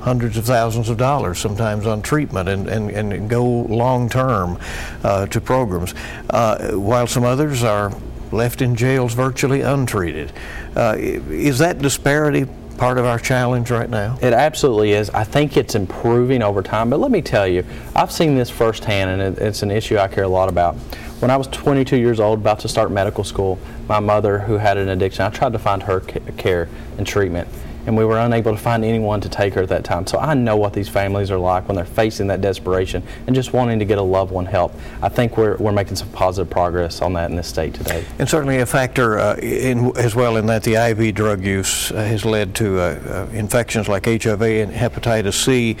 hundreds 0.00 0.36
of 0.36 0.44
thousands 0.44 0.88
of 0.88 0.96
dollars 0.96 1.38
sometimes 1.38 1.84
on 1.84 2.00
treatment 2.00 2.48
and, 2.48 2.68
and, 2.68 2.90
and 2.90 3.28
go 3.28 3.44
long 3.44 4.08
term 4.08 4.58
uh, 5.02 5.26
to 5.26 5.40
programs, 5.40 5.94
uh, 6.30 6.70
while 6.72 7.06
some 7.06 7.24
others 7.24 7.64
are 7.64 7.92
left 8.30 8.62
in 8.62 8.76
jails 8.76 9.14
virtually 9.14 9.62
untreated. 9.62 10.32
Uh, 10.76 10.94
is 10.98 11.58
that 11.58 11.78
disparity 11.78 12.46
part 12.76 12.98
of 12.98 13.04
our 13.04 13.18
challenge 13.18 13.70
right 13.70 13.88
now? 13.88 14.18
It 14.20 14.32
absolutely 14.32 14.92
is. 14.92 15.10
I 15.10 15.24
think 15.24 15.56
it's 15.56 15.74
improving 15.74 16.42
over 16.42 16.62
time, 16.62 16.90
but 16.90 17.00
let 17.00 17.10
me 17.10 17.22
tell 17.22 17.46
you, 17.46 17.64
I've 17.94 18.12
seen 18.12 18.36
this 18.36 18.50
firsthand, 18.50 19.20
and 19.20 19.38
it's 19.38 19.62
an 19.62 19.70
issue 19.70 19.98
I 19.98 20.08
care 20.08 20.24
a 20.24 20.28
lot 20.28 20.48
about. 20.48 20.76
When 21.20 21.30
I 21.30 21.36
was 21.36 21.46
22 21.48 21.96
years 21.96 22.20
old, 22.20 22.40
about 22.40 22.60
to 22.60 22.68
start 22.68 22.90
medical 22.90 23.24
school, 23.24 23.58
my 23.88 24.00
mother, 24.00 24.40
who 24.40 24.58
had 24.58 24.76
an 24.76 24.90
addiction, 24.90 25.24
I 25.24 25.30
tried 25.30 25.52
to 25.52 25.58
find 25.58 25.82
her 25.84 26.00
care 26.00 26.68
and 26.98 27.06
treatment, 27.06 27.48
and 27.86 27.96
we 27.96 28.04
were 28.04 28.18
unable 28.18 28.52
to 28.52 28.58
find 28.58 28.84
anyone 28.84 29.20
to 29.20 29.28
take 29.28 29.54
her 29.54 29.62
at 29.62 29.68
that 29.68 29.84
time. 29.84 30.06
So 30.06 30.18
I 30.18 30.34
know 30.34 30.56
what 30.56 30.72
these 30.72 30.88
families 30.88 31.30
are 31.30 31.38
like 31.38 31.68
when 31.68 31.76
they're 31.76 31.84
facing 31.84 32.26
that 32.28 32.40
desperation 32.40 33.02
and 33.26 33.34
just 33.34 33.52
wanting 33.52 33.78
to 33.78 33.84
get 33.84 33.98
a 33.98 34.02
loved 34.02 34.32
one 34.32 34.46
help. 34.46 34.74
I 35.02 35.08
think 35.08 35.36
we're, 35.36 35.56
we're 35.56 35.72
making 35.72 35.96
some 35.96 36.08
positive 36.10 36.50
progress 36.50 37.00
on 37.00 37.12
that 37.14 37.30
in 37.30 37.36
this 37.36 37.48
state 37.48 37.74
today. 37.74 38.04
And 38.18 38.28
certainly 38.28 38.58
a 38.58 38.66
factor 38.66 39.18
uh, 39.18 39.36
in, 39.36 39.96
as 39.96 40.14
well 40.14 40.36
in 40.36 40.46
that 40.46 40.64
the 40.64 40.74
IV 40.74 41.14
drug 41.14 41.44
use 41.44 41.90
uh, 41.92 41.96
has 41.96 42.24
led 42.24 42.54
to 42.56 42.80
uh, 42.80 43.26
uh 43.30 43.32
infections 43.32 43.88
like 43.88 44.06
HIV 44.06 44.42
and 44.42 44.72
hepatitis 44.72 45.34
C 45.34 45.76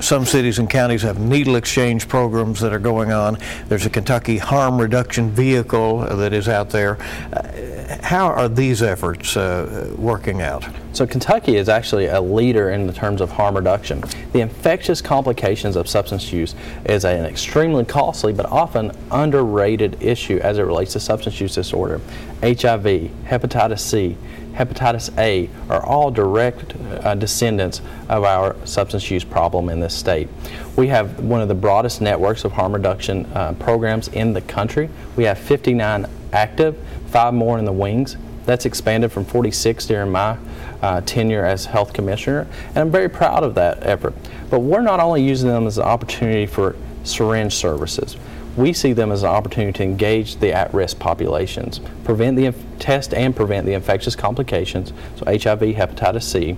some 0.00 0.24
cities 0.24 0.58
and 0.58 0.68
counties 0.68 1.02
have 1.02 1.18
needle 1.18 1.56
exchange 1.56 2.08
programs 2.08 2.60
that 2.60 2.72
are 2.72 2.78
going 2.78 3.12
on. 3.12 3.38
There's 3.68 3.86
a 3.86 3.90
Kentucky 3.90 4.38
harm 4.38 4.80
reduction 4.80 5.30
vehicle 5.30 5.98
that 6.00 6.32
is 6.32 6.48
out 6.48 6.70
there. 6.70 6.98
Uh, 7.32 7.98
how 8.02 8.26
are 8.26 8.48
these 8.48 8.82
efforts 8.82 9.36
uh, 9.36 9.94
working 9.98 10.42
out? 10.42 10.66
So 10.92 11.06
Kentucky 11.06 11.56
is 11.56 11.68
actually 11.68 12.06
a 12.06 12.20
leader 12.20 12.70
in 12.70 12.86
the 12.86 12.92
terms 12.92 13.20
of 13.20 13.30
harm 13.30 13.56
reduction. 13.56 14.02
The 14.32 14.40
infectious 14.40 15.00
complications 15.00 15.76
of 15.76 15.88
substance 15.88 16.32
use 16.32 16.54
is 16.84 17.04
an 17.04 17.24
extremely 17.24 17.84
costly 17.84 18.32
but 18.32 18.46
often 18.46 18.92
underrated 19.10 20.02
issue 20.02 20.38
as 20.42 20.58
it 20.58 20.62
relates 20.62 20.92
to 20.94 21.00
substance 21.00 21.40
use 21.40 21.54
disorder. 21.54 22.00
HIV, 22.42 23.10
hepatitis 23.24 23.80
C, 23.80 24.16
hepatitis 24.52 25.16
A 25.18 25.50
are 25.68 25.84
all 25.84 26.10
direct 26.10 26.74
uh, 26.76 27.14
descendants 27.14 27.82
of 28.08 28.24
our 28.24 28.56
substance 28.64 29.10
use 29.10 29.24
problem 29.24 29.68
in 29.68 29.80
this 29.80 29.94
state. 29.94 30.28
We 30.76 30.88
have 30.88 31.20
one 31.20 31.40
of 31.40 31.48
the 31.48 31.54
broadest 31.54 32.00
networks 32.00 32.44
of 32.44 32.52
harm 32.52 32.72
reduction 32.72 33.26
uh, 33.34 33.52
programs 33.54 34.08
in 34.08 34.32
the 34.32 34.40
country. 34.40 34.88
We 35.16 35.24
have 35.24 35.38
59 35.38 36.06
active, 36.32 36.78
five 37.06 37.34
more 37.34 37.58
in 37.58 37.64
the 37.64 37.72
wings. 37.72 38.16
That's 38.46 38.64
expanded 38.64 39.12
from 39.12 39.24
46 39.26 39.86
during 39.86 40.10
my 40.10 40.38
uh, 40.82 41.02
tenure 41.02 41.44
as 41.44 41.66
health 41.66 41.92
commissioner, 41.92 42.46
and 42.68 42.78
I'm 42.78 42.90
very 42.90 43.08
proud 43.08 43.44
of 43.44 43.54
that 43.56 43.86
effort. 43.86 44.14
But 44.48 44.60
we're 44.60 44.80
not 44.80 44.98
only 44.98 45.22
using 45.22 45.48
them 45.48 45.66
as 45.66 45.76
an 45.76 45.84
opportunity 45.84 46.46
for 46.46 46.74
syringe 47.04 47.54
services 47.54 48.16
we 48.56 48.72
see 48.72 48.92
them 48.92 49.12
as 49.12 49.22
an 49.22 49.28
opportunity 49.28 49.72
to 49.72 49.82
engage 49.82 50.36
the 50.36 50.52
at-risk 50.52 50.98
populations, 50.98 51.80
prevent 52.04 52.36
the 52.36 52.52
test 52.78 53.14
and 53.14 53.34
prevent 53.34 53.66
the 53.66 53.74
infectious 53.74 54.16
complications, 54.16 54.92
so 55.16 55.24
HIV, 55.26 55.60
hepatitis 55.76 56.22
C, 56.22 56.56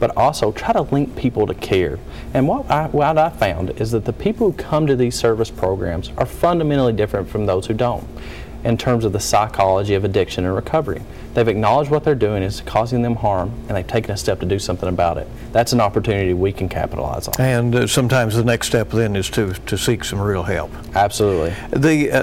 but 0.00 0.16
also 0.16 0.52
try 0.52 0.72
to 0.72 0.82
link 0.82 1.16
people 1.16 1.46
to 1.46 1.54
care. 1.54 1.98
And 2.34 2.46
what 2.46 2.70
I, 2.70 2.88
what 2.88 3.18
I 3.18 3.30
found 3.30 3.70
is 3.80 3.90
that 3.92 4.04
the 4.04 4.12
people 4.12 4.50
who 4.50 4.56
come 4.56 4.86
to 4.86 4.96
these 4.96 5.14
service 5.14 5.50
programs 5.50 6.10
are 6.16 6.26
fundamentally 6.26 6.92
different 6.92 7.28
from 7.28 7.46
those 7.46 7.66
who 7.66 7.74
don't. 7.74 8.06
In 8.64 8.76
terms 8.76 9.04
of 9.04 9.12
the 9.12 9.20
psychology 9.20 9.94
of 9.94 10.04
addiction 10.04 10.44
and 10.44 10.54
recovery. 10.54 11.02
They've 11.34 11.46
acknowledged 11.46 11.90
what 11.90 12.02
they're 12.02 12.16
doing 12.16 12.42
is 12.42 12.62
causing 12.62 13.02
them 13.02 13.14
harm, 13.14 13.52
and 13.68 13.76
they've 13.76 13.86
taken 13.86 14.10
a 14.10 14.16
step 14.16 14.40
to 14.40 14.46
do 14.46 14.58
something 14.58 14.88
about 14.88 15.18
it. 15.18 15.28
That's 15.52 15.72
an 15.72 15.80
opportunity 15.80 16.34
we 16.34 16.52
can 16.52 16.68
capitalize 16.68 17.28
on. 17.28 17.34
And 17.38 17.74
uh, 17.74 17.86
sometimes 17.86 18.34
the 18.34 18.42
next 18.42 18.66
step 18.66 18.90
then 18.90 19.14
is 19.14 19.30
to, 19.30 19.52
to 19.52 19.78
seek 19.78 20.04
some 20.04 20.20
real 20.20 20.42
help. 20.42 20.72
Absolutely. 20.96 21.54
The, 21.78 22.10
uh, 22.10 22.22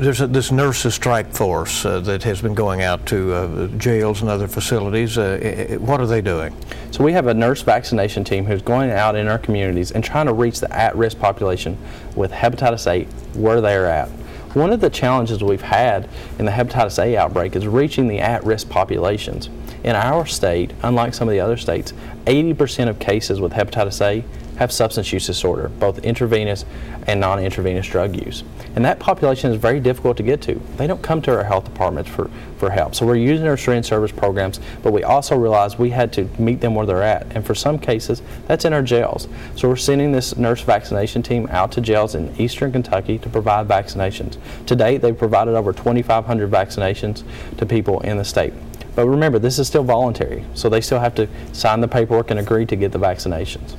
there's 0.00 0.20
a, 0.20 0.26
this 0.26 0.50
nurses 0.50 0.94
strike 0.94 1.32
force 1.32 1.84
uh, 1.84 2.00
that 2.00 2.24
has 2.24 2.42
been 2.42 2.54
going 2.54 2.82
out 2.82 3.06
to 3.06 3.32
uh, 3.32 3.66
jails 3.78 4.22
and 4.22 4.30
other 4.30 4.48
facilities. 4.48 5.16
Uh, 5.16 5.76
what 5.80 6.00
are 6.00 6.06
they 6.06 6.20
doing? 6.20 6.56
So 6.90 7.04
we 7.04 7.12
have 7.12 7.28
a 7.28 7.34
nurse 7.34 7.62
vaccination 7.62 8.24
team 8.24 8.44
who's 8.44 8.62
going 8.62 8.90
out 8.90 9.14
in 9.14 9.28
our 9.28 9.38
communities 9.38 9.92
and 9.92 10.02
trying 10.02 10.26
to 10.26 10.32
reach 10.32 10.58
the 10.58 10.72
at-risk 10.74 11.20
population 11.20 11.78
with 12.16 12.32
hepatitis 12.32 12.86
A 12.90 13.04
where 13.38 13.60
they're 13.60 13.86
at. 13.86 14.08
One 14.54 14.72
of 14.72 14.80
the 14.80 14.88
challenges 14.88 15.44
we've 15.44 15.60
had 15.60 16.08
in 16.38 16.46
the 16.46 16.52
hepatitis 16.52 16.98
A 17.02 17.16
outbreak 17.18 17.54
is 17.54 17.66
reaching 17.66 18.08
the 18.08 18.18
at-risk 18.20 18.70
populations. 18.70 19.50
In 19.84 19.94
our 19.94 20.24
state, 20.24 20.72
unlike 20.82 21.12
some 21.12 21.28
of 21.28 21.32
the 21.32 21.40
other 21.40 21.58
states, 21.58 21.92
80% 22.24 22.88
of 22.88 22.98
cases 22.98 23.42
with 23.42 23.52
hepatitis 23.52 24.00
A 24.00 24.24
have 24.58 24.72
substance 24.72 25.12
use 25.12 25.26
disorder, 25.26 25.68
both 25.68 26.00
intravenous 26.00 26.64
and 27.06 27.20
non-intravenous 27.20 27.86
drug 27.86 28.16
use. 28.16 28.42
And 28.74 28.84
that 28.84 28.98
population 28.98 29.52
is 29.52 29.56
very 29.56 29.78
difficult 29.78 30.16
to 30.16 30.24
get 30.24 30.42
to. 30.42 30.60
They 30.76 30.88
don't 30.88 31.02
come 31.02 31.22
to 31.22 31.36
our 31.36 31.44
health 31.44 31.64
departments 31.64 32.10
for, 32.10 32.28
for 32.58 32.70
help. 32.70 32.96
So 32.96 33.06
we're 33.06 33.16
using 33.16 33.46
our 33.46 33.56
syringe 33.56 33.86
service 33.86 34.10
programs, 34.10 34.58
but 34.82 34.92
we 34.92 35.04
also 35.04 35.36
realized 35.36 35.78
we 35.78 35.90
had 35.90 36.12
to 36.14 36.24
meet 36.40 36.60
them 36.60 36.74
where 36.74 36.86
they're 36.86 37.04
at. 37.04 37.26
And 37.36 37.46
for 37.46 37.54
some 37.54 37.78
cases, 37.78 38.20
that's 38.46 38.64
in 38.64 38.72
our 38.72 38.82
jails. 38.82 39.28
So 39.54 39.68
we're 39.68 39.76
sending 39.76 40.10
this 40.10 40.36
nurse 40.36 40.60
vaccination 40.62 41.22
team 41.22 41.46
out 41.50 41.70
to 41.72 41.80
jails 41.80 42.16
in 42.16 42.34
eastern 42.36 42.72
Kentucky 42.72 43.18
to 43.18 43.28
provide 43.28 43.68
vaccinations. 43.68 44.38
To 44.66 44.74
date, 44.74 44.98
they've 44.98 45.16
provided 45.16 45.54
over 45.54 45.72
2,500 45.72 46.50
vaccinations 46.50 47.22
to 47.58 47.64
people 47.64 48.00
in 48.00 48.16
the 48.16 48.24
state. 48.24 48.52
But 48.96 49.06
remember, 49.06 49.38
this 49.38 49.60
is 49.60 49.68
still 49.68 49.84
voluntary, 49.84 50.44
so 50.54 50.68
they 50.68 50.80
still 50.80 50.98
have 50.98 51.14
to 51.14 51.28
sign 51.52 51.80
the 51.80 51.86
paperwork 51.86 52.32
and 52.32 52.40
agree 52.40 52.66
to 52.66 52.74
get 52.74 52.90
the 52.90 52.98
vaccinations 52.98 53.76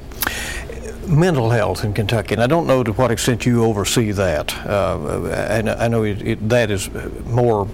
mental 1.09 1.49
health 1.49 1.83
in 1.83 1.93
Kentucky, 1.93 2.35
and 2.35 2.43
I 2.43 2.47
don't 2.47 2.67
know 2.67 2.83
to 2.83 2.93
what 2.93 3.11
extent 3.11 3.45
you 3.45 3.63
oversee 3.65 4.11
that. 4.11 4.55
Uh, 4.65 5.25
and 5.49 5.69
I 5.69 5.87
know 5.87 6.03
it, 6.03 6.21
it, 6.21 6.49
that 6.49 6.69
is 6.69 6.89
more 7.25 7.67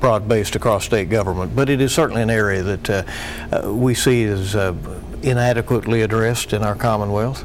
broad-based 0.00 0.56
across 0.56 0.84
state 0.84 1.08
government, 1.08 1.54
but 1.54 1.68
it 1.68 1.80
is 1.80 1.94
certainly 1.94 2.22
an 2.22 2.30
area 2.30 2.62
that 2.62 2.90
uh, 2.90 3.02
uh, 3.52 3.72
we 3.72 3.94
see 3.94 4.24
as 4.24 4.56
uh, 4.56 4.74
inadequately 5.22 6.02
addressed 6.02 6.52
in 6.52 6.62
our 6.62 6.74
Commonwealth. 6.74 7.44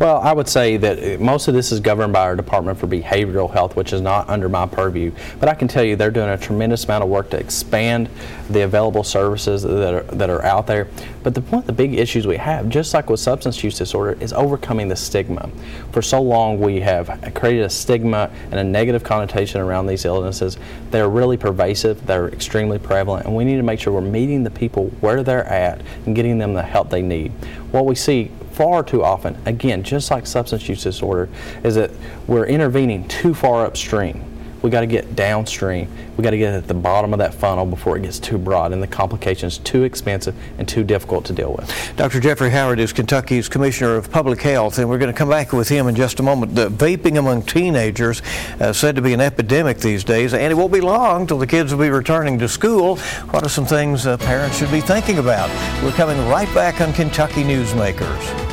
Well, 0.00 0.18
I 0.18 0.32
would 0.32 0.48
say 0.48 0.76
that 0.78 1.20
most 1.20 1.46
of 1.46 1.54
this 1.54 1.70
is 1.70 1.78
governed 1.78 2.12
by 2.12 2.22
our 2.22 2.34
Department 2.34 2.78
for 2.78 2.88
Behavioral 2.88 3.52
Health, 3.52 3.76
which 3.76 3.92
is 3.92 4.00
not 4.00 4.28
under 4.28 4.48
my 4.48 4.66
purview. 4.66 5.12
But 5.38 5.48
I 5.48 5.54
can 5.54 5.68
tell 5.68 5.84
you 5.84 5.94
they're 5.94 6.10
doing 6.10 6.30
a 6.30 6.36
tremendous 6.36 6.84
amount 6.84 7.04
of 7.04 7.10
work 7.10 7.30
to 7.30 7.38
expand 7.38 8.08
the 8.50 8.62
available 8.62 9.04
services 9.04 9.62
that 9.62 9.94
are, 9.94 10.02
that 10.02 10.30
are 10.30 10.42
out 10.42 10.66
there. 10.66 10.88
But 11.22 11.36
the, 11.36 11.42
one 11.42 11.60
of 11.60 11.66
the 11.66 11.72
big 11.72 11.94
issues 11.94 12.26
we 12.26 12.36
have, 12.38 12.68
just 12.68 12.92
like 12.92 13.08
with 13.08 13.20
substance 13.20 13.62
use 13.62 13.78
disorder, 13.78 14.20
is 14.20 14.32
overcoming 14.32 14.88
the 14.88 14.96
stigma. 14.96 15.48
For 15.92 16.02
so 16.02 16.20
long, 16.20 16.58
we 16.58 16.80
have 16.80 17.32
created 17.34 17.62
a 17.62 17.70
stigma 17.70 18.30
and 18.50 18.54
a 18.54 18.64
negative 18.64 19.04
connotation 19.04 19.60
around 19.60 19.86
these 19.86 20.04
illnesses. 20.04 20.58
They're 20.90 21.08
really 21.08 21.36
pervasive, 21.36 22.04
they're 22.04 22.28
extremely 22.28 22.80
prevalent, 22.80 23.26
and 23.26 23.36
we 23.36 23.44
need 23.44 23.56
to 23.56 23.62
make 23.62 23.78
sure 23.78 23.92
we're 23.92 24.00
meeting 24.00 24.42
the 24.42 24.50
people 24.50 24.88
where 25.00 25.22
they're 25.22 25.46
at 25.46 25.80
and 26.04 26.16
getting 26.16 26.38
them 26.38 26.52
the 26.52 26.62
help 26.62 26.90
they 26.90 27.02
need. 27.02 27.30
What 27.70 27.86
we 27.86 27.94
see 27.94 28.32
far 28.54 28.82
too 28.82 29.02
often, 29.02 29.36
again, 29.46 29.82
just 29.82 30.10
like 30.10 30.26
substance 30.26 30.68
use 30.68 30.82
disorder, 30.82 31.28
is 31.62 31.74
that 31.74 31.90
we're 32.26 32.46
intervening 32.46 33.06
too 33.08 33.34
far 33.34 33.66
upstream. 33.66 34.24
We 34.64 34.70
got 34.70 34.80
to 34.80 34.86
get 34.86 35.14
downstream. 35.14 35.90
We 36.16 36.24
got 36.24 36.30
to 36.30 36.38
get 36.38 36.54
at 36.54 36.66
the 36.66 36.72
bottom 36.72 37.12
of 37.12 37.18
that 37.18 37.34
funnel 37.34 37.66
before 37.66 37.98
it 37.98 38.02
gets 38.02 38.18
too 38.18 38.38
broad 38.38 38.72
and 38.72 38.82
the 38.82 38.86
complications 38.86 39.58
too 39.58 39.84
expensive 39.84 40.34
and 40.56 40.66
too 40.66 40.82
difficult 40.82 41.26
to 41.26 41.34
deal 41.34 41.52
with. 41.52 41.70
Dr. 41.96 42.18
Jeffrey 42.18 42.48
Howard 42.48 42.78
is 42.78 42.90
Kentucky's 42.90 43.46
Commissioner 43.46 43.96
of 43.96 44.10
Public 44.10 44.40
Health, 44.40 44.78
and 44.78 44.88
we're 44.88 44.96
going 44.96 45.12
to 45.12 45.18
come 45.18 45.28
back 45.28 45.52
with 45.52 45.68
him 45.68 45.86
in 45.86 45.94
just 45.94 46.18
a 46.18 46.22
moment. 46.22 46.54
The 46.54 46.70
vaping 46.70 47.18
among 47.18 47.42
teenagers 47.42 48.22
uh, 48.58 48.72
said 48.72 48.96
to 48.96 49.02
be 49.02 49.12
an 49.12 49.20
epidemic 49.20 49.80
these 49.80 50.02
days, 50.02 50.32
and 50.32 50.50
it 50.50 50.54
won't 50.54 50.72
be 50.72 50.80
long 50.80 51.26
till 51.26 51.38
the 51.38 51.46
kids 51.46 51.70
will 51.70 51.80
be 51.84 51.90
returning 51.90 52.38
to 52.38 52.48
school. 52.48 52.96
What 53.32 53.42
are 53.42 53.50
some 53.50 53.66
things 53.66 54.06
uh, 54.06 54.16
parents 54.16 54.56
should 54.56 54.70
be 54.72 54.80
thinking 54.80 55.18
about? 55.18 55.50
We're 55.84 55.92
coming 55.92 56.16
right 56.28 56.52
back 56.54 56.80
on 56.80 56.94
Kentucky 56.94 57.42
Newsmakers. 57.42 58.43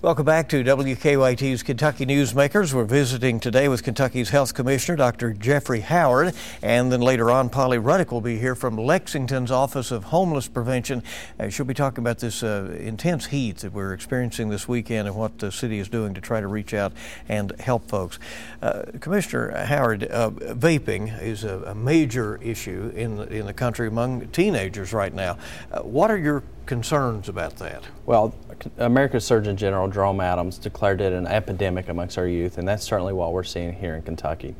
Welcome 0.00 0.26
back 0.26 0.48
to 0.50 0.62
WKYT's 0.62 1.64
Kentucky 1.64 2.06
Newsmakers. 2.06 2.72
We're 2.72 2.84
visiting 2.84 3.40
today 3.40 3.66
with 3.66 3.82
Kentucky's 3.82 4.28
Health 4.28 4.54
Commissioner, 4.54 4.94
Dr. 4.94 5.32
Jeffrey 5.32 5.80
Howard, 5.80 6.36
and 6.62 6.92
then 6.92 7.00
later 7.00 7.32
on, 7.32 7.50
Polly 7.50 7.78
Ruddick 7.78 8.12
will 8.12 8.20
be 8.20 8.38
here 8.38 8.54
from 8.54 8.76
Lexington's 8.76 9.50
Office 9.50 9.90
of 9.90 10.04
Homeless 10.04 10.46
Prevention. 10.46 11.02
Uh, 11.40 11.48
she'll 11.48 11.66
be 11.66 11.74
talking 11.74 12.04
about 12.04 12.20
this 12.20 12.44
uh, 12.44 12.78
intense 12.78 13.26
heat 13.26 13.56
that 13.56 13.72
we're 13.72 13.92
experiencing 13.92 14.50
this 14.50 14.68
weekend 14.68 15.08
and 15.08 15.16
what 15.16 15.36
the 15.40 15.50
city 15.50 15.80
is 15.80 15.88
doing 15.88 16.14
to 16.14 16.20
try 16.20 16.40
to 16.40 16.46
reach 16.46 16.74
out 16.74 16.92
and 17.28 17.58
help 17.58 17.88
folks. 17.88 18.20
Uh, 18.62 18.84
Commissioner 19.00 19.64
Howard, 19.64 20.04
uh, 20.04 20.30
vaping 20.30 21.20
is 21.20 21.42
a, 21.42 21.58
a, 21.62 21.74
major 21.74 22.36
issue 22.40 22.92
in 22.94 23.16
the, 23.16 23.26
in 23.32 23.46
the 23.46 23.52
country 23.52 23.88
among 23.88 24.28
teenagers 24.28 24.92
right 24.92 25.12
now. 25.12 25.38
Uh, 25.72 25.80
what 25.80 26.08
are 26.08 26.18
your 26.18 26.44
concerns 26.66 27.28
about 27.28 27.56
that? 27.56 27.82
Well, 28.06 28.34
America's 28.78 29.24
Surgeon 29.24 29.56
General 29.56 29.88
Jerome 29.88 30.20
Adams 30.20 30.58
declared 30.58 31.00
it 31.00 31.12
an 31.12 31.26
epidemic 31.26 31.88
amongst 31.88 32.18
our 32.18 32.26
youth, 32.26 32.58
and 32.58 32.66
that's 32.66 32.84
certainly 32.84 33.12
what 33.12 33.32
we're 33.32 33.44
seeing 33.44 33.72
here 33.72 33.94
in 33.94 34.02
Kentucky. 34.02 34.54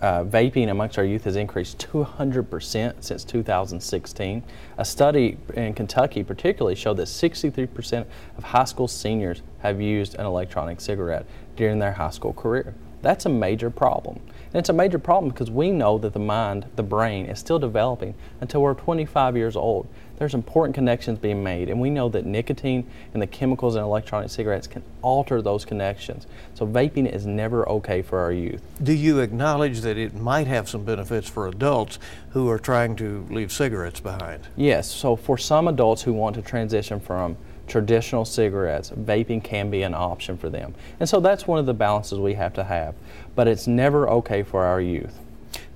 Uh, 0.00 0.22
vaping 0.24 0.70
amongst 0.70 0.98
our 0.98 1.04
youth 1.04 1.24
has 1.24 1.36
increased 1.36 1.78
200% 1.90 3.02
since 3.02 3.24
2016. 3.24 4.42
A 4.76 4.84
study 4.84 5.38
in 5.54 5.72
Kentucky, 5.72 6.22
particularly, 6.22 6.74
showed 6.74 6.98
that 6.98 7.06
63% 7.06 8.04
of 8.36 8.44
high 8.44 8.64
school 8.64 8.88
seniors 8.88 9.42
have 9.60 9.80
used 9.80 10.14
an 10.16 10.26
electronic 10.26 10.80
cigarette 10.80 11.24
during 11.56 11.78
their 11.78 11.92
high 11.92 12.10
school 12.10 12.32
career. 12.32 12.74
That's 13.02 13.26
a 13.26 13.28
major 13.28 13.70
problem. 13.70 14.20
And 14.46 14.60
it's 14.60 14.68
a 14.68 14.74
major 14.74 14.98
problem 14.98 15.30
because 15.30 15.50
we 15.50 15.70
know 15.70 15.98
that 15.98 16.12
the 16.12 16.18
mind, 16.18 16.66
the 16.76 16.82
brain, 16.82 17.26
is 17.26 17.38
still 17.38 17.58
developing 17.58 18.14
until 18.40 18.62
we're 18.62 18.74
25 18.74 19.36
years 19.36 19.56
old 19.56 19.86
there's 20.16 20.34
important 20.34 20.74
connections 20.74 21.18
being 21.18 21.42
made, 21.42 21.68
and 21.68 21.80
we 21.80 21.90
know 21.90 22.08
that 22.08 22.24
nicotine 22.24 22.88
and 23.12 23.22
the 23.22 23.26
chemicals 23.26 23.74
in 23.76 23.82
electronic 23.82 24.30
cigarettes 24.30 24.66
can 24.66 24.82
alter 25.02 25.42
those 25.42 25.64
connections. 25.64 26.26
So 26.54 26.66
vaping 26.66 27.12
is 27.12 27.26
never 27.26 27.68
okay 27.68 28.02
for 28.02 28.20
our 28.20 28.32
youth. 28.32 28.62
Do 28.82 28.92
you 28.92 29.18
acknowledge 29.20 29.80
that 29.80 29.96
it 29.98 30.14
might 30.14 30.46
have 30.46 30.68
some 30.68 30.84
benefits 30.84 31.28
for 31.28 31.48
adults 31.48 31.98
who 32.30 32.48
are 32.48 32.58
trying 32.58 32.96
to 32.96 33.26
leave 33.30 33.50
cigarettes 33.50 34.00
behind? 34.00 34.42
Yes. 34.56 34.90
So 34.90 35.16
for 35.16 35.36
some 35.36 35.66
adults 35.66 36.02
who 36.02 36.12
want 36.12 36.36
to 36.36 36.42
transition 36.42 37.00
from 37.00 37.36
traditional 37.66 38.24
cigarettes, 38.24 38.90
vaping 38.90 39.42
can 39.42 39.70
be 39.70 39.82
an 39.82 39.94
option 39.94 40.36
for 40.36 40.48
them. 40.48 40.74
And 41.00 41.08
so 41.08 41.20
that's 41.20 41.46
one 41.46 41.58
of 41.58 41.66
the 41.66 41.74
balances 41.74 42.18
we 42.18 42.34
have 42.34 42.52
to 42.54 42.64
have. 42.64 42.94
But 43.34 43.48
it's 43.48 43.66
never 43.66 44.08
okay 44.08 44.42
for 44.42 44.64
our 44.64 44.80
youth. 44.80 45.20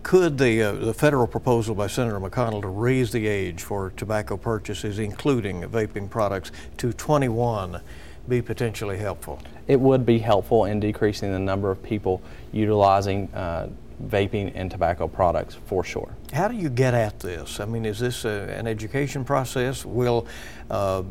Could 0.02 0.38
the, 0.38 0.62
uh, 0.62 0.72
the 0.72 0.94
federal 0.94 1.26
proposal 1.26 1.74
by 1.74 1.86
Senator 1.86 2.18
McConnell 2.18 2.62
to 2.62 2.68
raise 2.68 3.12
the 3.12 3.26
age 3.26 3.62
for 3.62 3.92
tobacco 3.96 4.36
purchases, 4.36 4.98
including 4.98 5.62
vaping 5.62 6.08
products, 6.08 6.50
to 6.78 6.92
21 6.92 7.80
be 8.28 8.40
potentially 8.40 8.96
helpful? 8.96 9.40
It 9.66 9.78
would 9.78 10.06
be 10.06 10.18
helpful 10.18 10.64
in 10.64 10.80
decreasing 10.80 11.32
the 11.32 11.38
number 11.38 11.70
of 11.70 11.82
people 11.82 12.22
utilizing 12.52 13.28
uh, 13.34 13.68
vaping 14.02 14.52
and 14.54 14.70
tobacco 14.70 15.08
products 15.08 15.56
for 15.66 15.82
sure. 15.82 16.14
How 16.32 16.48
do 16.48 16.54
you 16.54 16.68
get 16.68 16.94
at 16.94 17.20
this? 17.20 17.58
I 17.58 17.64
mean, 17.64 17.84
is 17.84 17.98
this 17.98 18.24
a, 18.24 18.54
an 18.56 18.66
education 18.66 19.24
process? 19.24 19.84
Will 19.84 20.26
uh, 20.70 21.02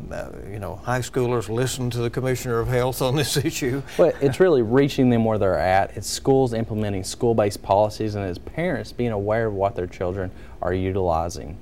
you 0.50 0.58
know 0.58 0.76
high 0.76 1.00
schoolers 1.00 1.48
listen 1.48 1.90
to 1.90 1.98
the 1.98 2.10
Commissioner 2.10 2.60
of 2.60 2.68
Health 2.68 3.02
on 3.02 3.16
this 3.16 3.36
issue? 3.44 3.82
Well, 3.98 4.12
it's 4.20 4.40
really 4.40 4.62
reaching 4.62 5.10
them 5.10 5.24
where 5.24 5.38
they're 5.38 5.58
at. 5.58 5.96
It's 5.96 6.08
schools 6.08 6.54
implementing 6.54 7.04
school-based 7.04 7.62
policies, 7.62 8.14
and 8.14 8.24
as 8.24 8.38
parents 8.38 8.92
being 8.92 9.12
aware 9.12 9.46
of 9.46 9.54
what 9.54 9.74
their 9.74 9.86
children 9.86 10.30
are 10.62 10.72
utilizing. 10.72 11.58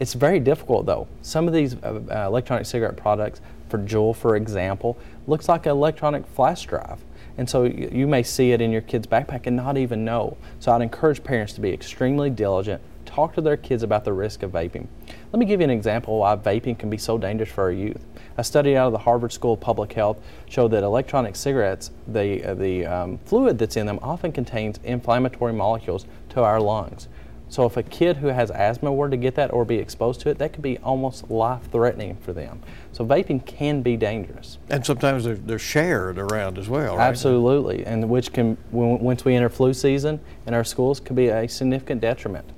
It's 0.00 0.14
very 0.14 0.40
difficult 0.40 0.86
though. 0.86 1.06
Some 1.22 1.46
of 1.46 1.54
these 1.54 1.76
uh, 1.82 2.00
uh 2.10 2.26
electronic 2.26 2.66
cigarette 2.66 2.96
products, 2.96 3.40
for 3.68 3.78
Juul, 3.78 4.14
for 4.14 4.36
example, 4.36 4.98
looks 5.26 5.48
like 5.48 5.66
an 5.66 5.72
electronic 5.72 6.26
flash 6.26 6.66
drive. 6.66 7.00
And 7.36 7.50
so 7.50 7.64
you 7.64 8.06
may 8.06 8.22
see 8.22 8.52
it 8.52 8.60
in 8.60 8.70
your 8.70 8.80
kid's 8.80 9.06
backpack 9.06 9.46
and 9.46 9.56
not 9.56 9.76
even 9.76 10.04
know. 10.04 10.36
So 10.60 10.72
I'd 10.72 10.82
encourage 10.82 11.24
parents 11.24 11.52
to 11.54 11.60
be 11.60 11.72
extremely 11.72 12.30
diligent, 12.30 12.80
talk 13.04 13.34
to 13.34 13.40
their 13.40 13.56
kids 13.56 13.82
about 13.82 14.04
the 14.04 14.12
risk 14.12 14.42
of 14.42 14.52
vaping. 14.52 14.86
Let 15.32 15.38
me 15.38 15.46
give 15.46 15.60
you 15.60 15.64
an 15.64 15.70
example 15.70 16.18
why 16.18 16.36
vaping 16.36 16.78
can 16.78 16.90
be 16.90 16.98
so 16.98 17.18
dangerous 17.18 17.50
for 17.50 17.64
our 17.64 17.72
youth. 17.72 18.04
A 18.36 18.44
study 18.44 18.76
out 18.76 18.86
of 18.86 18.92
the 18.92 18.98
Harvard 18.98 19.32
School 19.32 19.54
of 19.54 19.60
Public 19.60 19.92
Health 19.92 20.18
showed 20.48 20.68
that 20.68 20.82
electronic 20.82 21.36
cigarettes, 21.36 21.90
the, 22.06 22.44
uh, 22.44 22.54
the 22.54 22.86
um, 22.86 23.18
fluid 23.24 23.58
that's 23.58 23.76
in 23.76 23.86
them 23.86 23.98
often 24.02 24.32
contains 24.32 24.78
inflammatory 24.84 25.52
molecules 25.52 26.06
to 26.30 26.42
our 26.42 26.60
lungs. 26.60 27.08
So 27.54 27.66
if 27.66 27.76
a 27.76 27.84
kid 27.84 28.16
who 28.16 28.26
has 28.26 28.50
asthma 28.50 28.92
were 28.92 29.08
to 29.08 29.16
get 29.16 29.36
that 29.36 29.52
or 29.52 29.64
be 29.64 29.76
exposed 29.76 30.20
to 30.22 30.28
it, 30.28 30.38
that 30.38 30.52
could 30.52 30.62
be 30.62 30.76
almost 30.78 31.30
life-threatening 31.30 32.16
for 32.16 32.32
them. 32.32 32.60
So 32.90 33.06
vaping 33.06 33.46
can 33.46 33.80
be 33.80 33.96
dangerous. 33.96 34.58
And 34.70 34.84
sometimes 34.84 35.22
they're, 35.22 35.36
they're 35.36 35.60
shared 35.60 36.18
around 36.18 36.58
as 36.58 36.68
well, 36.68 36.96
right? 36.96 37.06
Absolutely, 37.06 37.86
and 37.86 38.10
which 38.10 38.32
can, 38.32 38.58
once 38.72 39.24
we 39.24 39.36
enter 39.36 39.48
flu 39.48 39.72
season 39.72 40.18
in 40.48 40.52
our 40.52 40.64
schools, 40.64 40.98
could 40.98 41.14
be 41.14 41.28
a 41.28 41.46
significant 41.48 42.00
detriment 42.00 42.50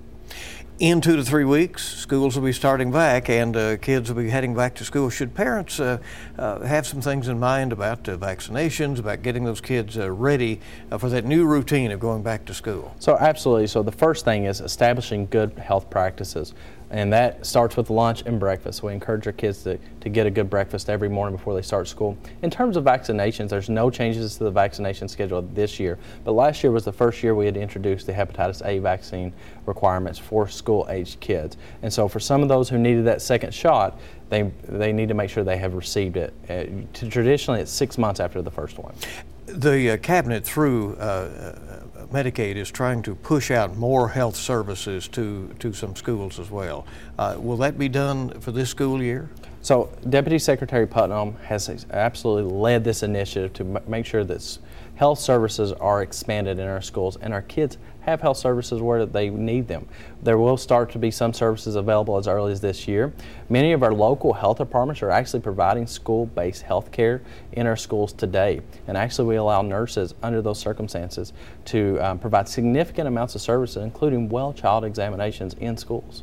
in 0.79 1.01
two 1.01 1.17
to 1.17 1.25
three 1.25 1.45
weeks, 1.45 1.83
schools 1.83 2.37
will 2.37 2.45
be 2.45 2.53
starting 2.53 2.91
back 2.91 3.31
and 3.31 3.57
uh, 3.57 3.77
kids 3.79 4.13
will 4.13 4.23
be 4.23 4.29
heading 4.29 4.55
back 4.55 4.75
to 4.75 4.85
school. 4.85 5.09
Should 5.09 5.35
parents 5.35 5.81
uh, 5.81 5.99
uh, 6.39 6.61
have 6.61 6.87
some 6.87 7.01
things 7.01 7.29
in 7.29 7.39
mind 7.39 7.73
about 7.73 8.07
uh, 8.09 8.19
vaccinations, 8.19 8.99
about 8.99 9.23
getting 9.23 9.45
those 9.45 9.61
kids 9.61 9.97
uh, 9.97 10.11
ready 10.11 10.61
uh, 10.91 10.99
for 10.99 11.09
that 11.09 11.25
new 11.25 11.47
routine 11.47 11.91
of 11.93 12.01
going 12.01 12.23
back 12.23 12.45
to 12.47 12.55
school? 12.55 12.95
So, 12.99 13.17
absolutely. 13.17 13.69
So, 13.69 13.83
the 13.83 13.93
first 13.93 14.27
thing 14.27 14.45
is 14.45 14.61
establishing 14.61 15.27
good 15.27 15.59
health 15.59 15.89
practices 15.89 16.53
and 16.91 17.13
that 17.13 17.45
starts 17.45 17.77
with 17.77 17.91
lunch 17.91 18.23
and 18.27 18.39
breakfast. 18.39 18.83
We 18.83 18.93
encourage 18.93 19.27
our 19.27 19.33
kids 19.33 19.63
to, 19.65 19.79
to 20.01 20.09
get 20.09 20.27
a 20.27 20.31
good 20.31 20.49
breakfast 20.49 20.89
every 20.89 21.09
morning 21.09 21.37
before 21.37 21.55
they 21.55 21.63
start 21.63 21.89
school. 21.89 22.17
In 22.43 22.51
terms 22.51 22.77
of 22.77 22.85
vaccinations, 22.85 23.49
there's 23.49 23.69
no 23.69 23.91
changes 23.91 24.39
to 24.39 24.45
the 24.45 24.51
vaccination 24.51 25.09
schedule 25.09 25.43
this 25.43 25.81
year, 25.81 25.99
but 26.25 26.33
last 26.33 26.63
year 26.63 26.71
was 26.71 26.85
the 26.85 26.93
first 26.93 27.23
year 27.23 27.35
we 27.35 27.47
had 27.47 27.57
introduced 27.57 28.07
the 28.07 28.13
hepatitis 28.13 28.65
A 28.65 28.79
vaccine 28.79 29.33
requirements 29.67 30.19
for 30.19 30.47
school 30.47 30.87
aged 30.89 31.21
kids. 31.21 31.57
And 31.83 31.93
so 31.93 32.09
for 32.09 32.21
some 32.21 32.43
of 32.43 32.49
those 32.49 32.69
who 32.69 32.79
needed 32.79 33.05
that 33.07 33.21
second 33.21 33.53
shot, 33.53 33.99
they, 34.29 34.51
they 34.65 34.93
need 34.93 35.09
to 35.09 35.15
make 35.15 35.31
sure 35.31 35.45
they 35.45 35.57
have 35.59 35.75
received 35.75 36.17
it. 36.17 36.35
Uh, 36.49 36.65
traditionally, 37.11 37.61
it's 37.61 37.71
six 37.71 37.99
months 37.99 38.21
after 38.21 38.43
the 38.43 38.51
first 38.51 38.79
one. 38.79 38.95
The 39.47 39.93
uh, 39.93 39.97
cabinet, 39.99 40.45
through 40.45 40.97
uh, 40.97 41.57
Medicaid 42.13 42.57
is 42.57 42.71
trying 42.71 43.03
to 43.03 43.15
push 43.15 43.51
out 43.51 43.77
more 43.77 44.09
health 44.09 44.37
services 44.37 45.09
to, 45.09 45.49
to 45.59 45.73
some 45.73 45.97
schools 45.97 46.39
as 46.39 46.51
well. 46.51 46.87
Uh, 47.19 47.37
will 47.39 47.57
that 47.59 47.79
be 47.79 47.89
done 47.89 48.41
for 48.41 48.53
this 48.53 48.71
school 48.71 49.03
year? 49.03 49.29
So, 49.67 49.91
Deputy 50.09 50.39
Secretary 50.39 50.87
Putnam 50.87 51.35
has 51.39 51.87
absolutely 51.91 52.53
led 52.53 52.85
this 52.85 53.03
initiative 53.03 53.53
to 53.55 53.65
m- 53.65 53.83
make 53.89 54.07
sure 54.07 54.23
that 54.23 54.59
health 54.95 55.19
services 55.19 55.73
are 55.73 56.03
expanded 56.03 56.61
in 56.61 56.69
our 56.69 56.81
schools 56.81 57.17
and 57.17 57.35
our 57.35 57.43
kids 57.43 57.77
have 58.03 58.21
health 58.21 58.37
services 58.37 58.81
where 58.81 59.05
they 59.05 59.29
need 59.29 59.67
them. 59.67 59.89
There 60.23 60.39
will 60.39 60.57
start 60.57 60.93
to 60.93 61.01
be 61.01 61.11
some 61.11 61.33
services 61.33 61.75
available 61.75 62.17
as 62.17 62.29
early 62.29 62.53
as 62.53 62.61
this 62.61 62.87
year. 62.87 63.13
Many 63.49 63.73
of 63.73 63.83
our 63.83 63.93
local 63.93 64.35
health 64.35 64.59
departments 64.59 65.03
are 65.03 65.11
actually 65.11 65.41
providing 65.41 65.89
school 65.89 66.27
based 66.27 66.63
health 66.63 66.93
care 66.93 67.23
in 67.51 67.67
our 67.67 67.77
schools 67.77 68.13
today. 68.13 68.61
And 68.87 68.97
actually, 68.97 69.27
we 69.27 69.35
allow 69.35 69.63
nurses 69.63 70.15
under 70.23 70.43
those 70.43 70.61
circumstances 70.61 71.33
to 71.65 71.99
um, 71.99 72.21
provide 72.21 72.49
significant 72.49 73.09
amounts 73.09 73.35
of 73.35 73.41
services, 73.41 73.83
including 73.83 74.29
well 74.29 74.53
child 74.53 74.85
examinations 74.85 75.55
in 75.55 75.77
schools. 75.77 76.23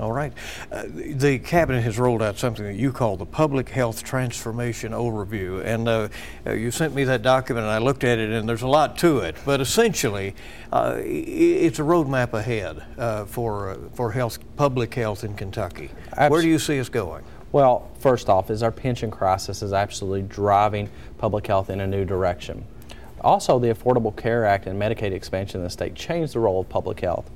All 0.00 0.10
right. 0.10 0.32
Uh, 0.72 0.84
the 0.88 1.38
cabinet 1.38 1.82
has 1.82 2.00
rolled 2.00 2.20
out 2.20 2.36
something 2.36 2.64
that 2.64 2.74
you 2.74 2.90
call 2.90 3.16
the 3.16 3.26
Public 3.26 3.68
Health 3.68 4.02
Transformation 4.02 4.90
Overview. 4.90 5.64
And 5.64 5.88
uh, 5.88 6.08
uh, 6.44 6.52
you 6.52 6.72
sent 6.72 6.94
me 6.94 7.04
that 7.04 7.22
document 7.22 7.64
and 7.64 7.72
I 7.72 7.78
looked 7.78 8.02
at 8.02 8.18
it, 8.18 8.30
and 8.30 8.48
there's 8.48 8.62
a 8.62 8.68
lot 8.68 8.98
to 8.98 9.18
it. 9.18 9.36
But 9.44 9.60
essentially, 9.60 10.34
uh, 10.72 10.96
it's 10.98 11.78
a 11.78 11.82
roadmap 11.82 12.32
ahead 12.32 12.82
uh, 12.98 13.24
for, 13.26 13.70
uh, 13.70 13.78
for 13.92 14.10
health, 14.10 14.38
public 14.56 14.92
health 14.94 15.22
in 15.22 15.34
Kentucky. 15.34 15.90
Absolutely. 16.08 16.30
Where 16.30 16.42
do 16.42 16.48
you 16.48 16.58
see 16.58 16.80
us 16.80 16.88
going? 16.88 17.22
Well, 17.52 17.88
first 18.00 18.28
off, 18.28 18.50
is 18.50 18.64
our 18.64 18.72
pension 18.72 19.12
crisis 19.12 19.62
is 19.62 19.72
absolutely 19.72 20.22
driving 20.22 20.90
public 21.18 21.46
health 21.46 21.70
in 21.70 21.80
a 21.80 21.86
new 21.86 22.04
direction. 22.04 22.64
Also, 23.20 23.60
the 23.60 23.68
Affordable 23.72 24.14
Care 24.14 24.44
Act 24.44 24.66
and 24.66 24.80
Medicaid 24.80 25.12
expansion 25.12 25.60
in 25.60 25.64
the 25.64 25.70
state 25.70 25.94
changed 25.94 26.34
the 26.34 26.40
role 26.40 26.60
of 26.60 26.68
public 26.68 26.98
health. 26.98 27.30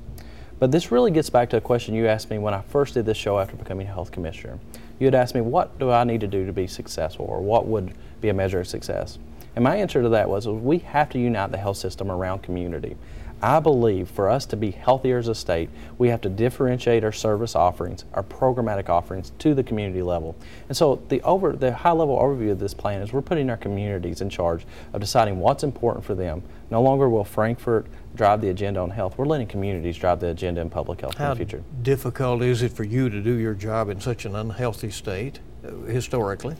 But 0.59 0.71
this 0.71 0.91
really 0.91 1.11
gets 1.11 1.29
back 1.29 1.49
to 1.51 1.57
a 1.57 1.61
question 1.61 1.95
you 1.95 2.07
asked 2.07 2.29
me 2.29 2.37
when 2.37 2.53
I 2.53 2.61
first 2.61 2.93
did 2.93 3.05
this 3.05 3.17
show 3.17 3.39
after 3.39 3.55
becoming 3.55 3.87
health 3.87 4.11
commissioner. 4.11 4.59
You 4.99 5.07
had 5.07 5.15
asked 5.15 5.33
me, 5.33 5.39
what 5.39 5.79
do 5.79 5.89
I 5.89 6.03
need 6.03 6.19
to 6.21 6.27
do 6.27 6.45
to 6.45 6.51
be 6.51 6.67
successful, 6.67 7.25
or 7.25 7.39
what 7.39 7.65
would 7.65 7.93
be 8.19 8.27
a 8.27 8.33
measure 8.33 8.59
of 8.59 8.67
success? 8.67 9.17
And 9.55 9.63
my 9.63 9.77
answer 9.77 10.01
to 10.01 10.09
that 10.09 10.29
was, 10.29 10.47
was 10.47 10.61
we 10.61 10.79
have 10.79 11.09
to 11.11 11.19
unite 11.19 11.51
the 11.51 11.57
health 11.57 11.77
system 11.77 12.11
around 12.11 12.43
community. 12.43 12.97
I 13.41 13.59
believe 13.59 14.09
for 14.09 14.29
us 14.29 14.45
to 14.47 14.57
be 14.57 14.71
healthier 14.71 15.17
as 15.17 15.27
a 15.27 15.35
state, 15.35 15.69
we 15.97 16.09
have 16.09 16.21
to 16.21 16.29
differentiate 16.29 17.03
our 17.03 17.11
service 17.11 17.55
offerings, 17.55 18.05
our 18.13 18.23
programmatic 18.23 18.89
offerings 18.89 19.31
to 19.39 19.53
the 19.53 19.63
community 19.63 20.01
level. 20.01 20.35
And 20.67 20.75
so 20.75 21.01
the 21.09 21.21
over 21.21 21.53
the 21.53 21.73
high 21.73 21.91
level 21.91 22.17
overview 22.17 22.51
of 22.51 22.59
this 22.59 22.73
plan 22.73 23.01
is 23.01 23.13
we're 23.13 23.21
putting 23.21 23.49
our 23.49 23.57
communities 23.57 24.21
in 24.21 24.29
charge 24.29 24.65
of 24.93 25.01
deciding 25.01 25.39
what's 25.39 25.63
important 25.63 26.05
for 26.05 26.15
them. 26.15 26.43
No 26.69 26.81
longer 26.81 27.09
will 27.09 27.23
Frankfort 27.23 27.87
drive 28.15 28.41
the 28.41 28.49
agenda 28.49 28.79
on 28.79 28.89
health. 28.89 29.17
We're 29.17 29.25
letting 29.25 29.47
communities 29.47 29.97
drive 29.97 30.19
the 30.19 30.27
agenda 30.27 30.61
in 30.61 30.69
public 30.69 31.01
health 31.01 31.17
How 31.17 31.31
in 31.31 31.37
the 31.37 31.45
future. 31.45 31.63
difficult 31.81 32.41
is 32.41 32.61
it 32.61 32.71
for 32.71 32.83
you 32.83 33.09
to 33.09 33.21
do 33.21 33.33
your 33.33 33.53
job 33.53 33.89
in 33.89 33.99
such 33.99 34.25
an 34.25 34.35
unhealthy 34.35 34.91
state 34.91 35.39
uh, 35.65 35.71
historically? 35.85 36.55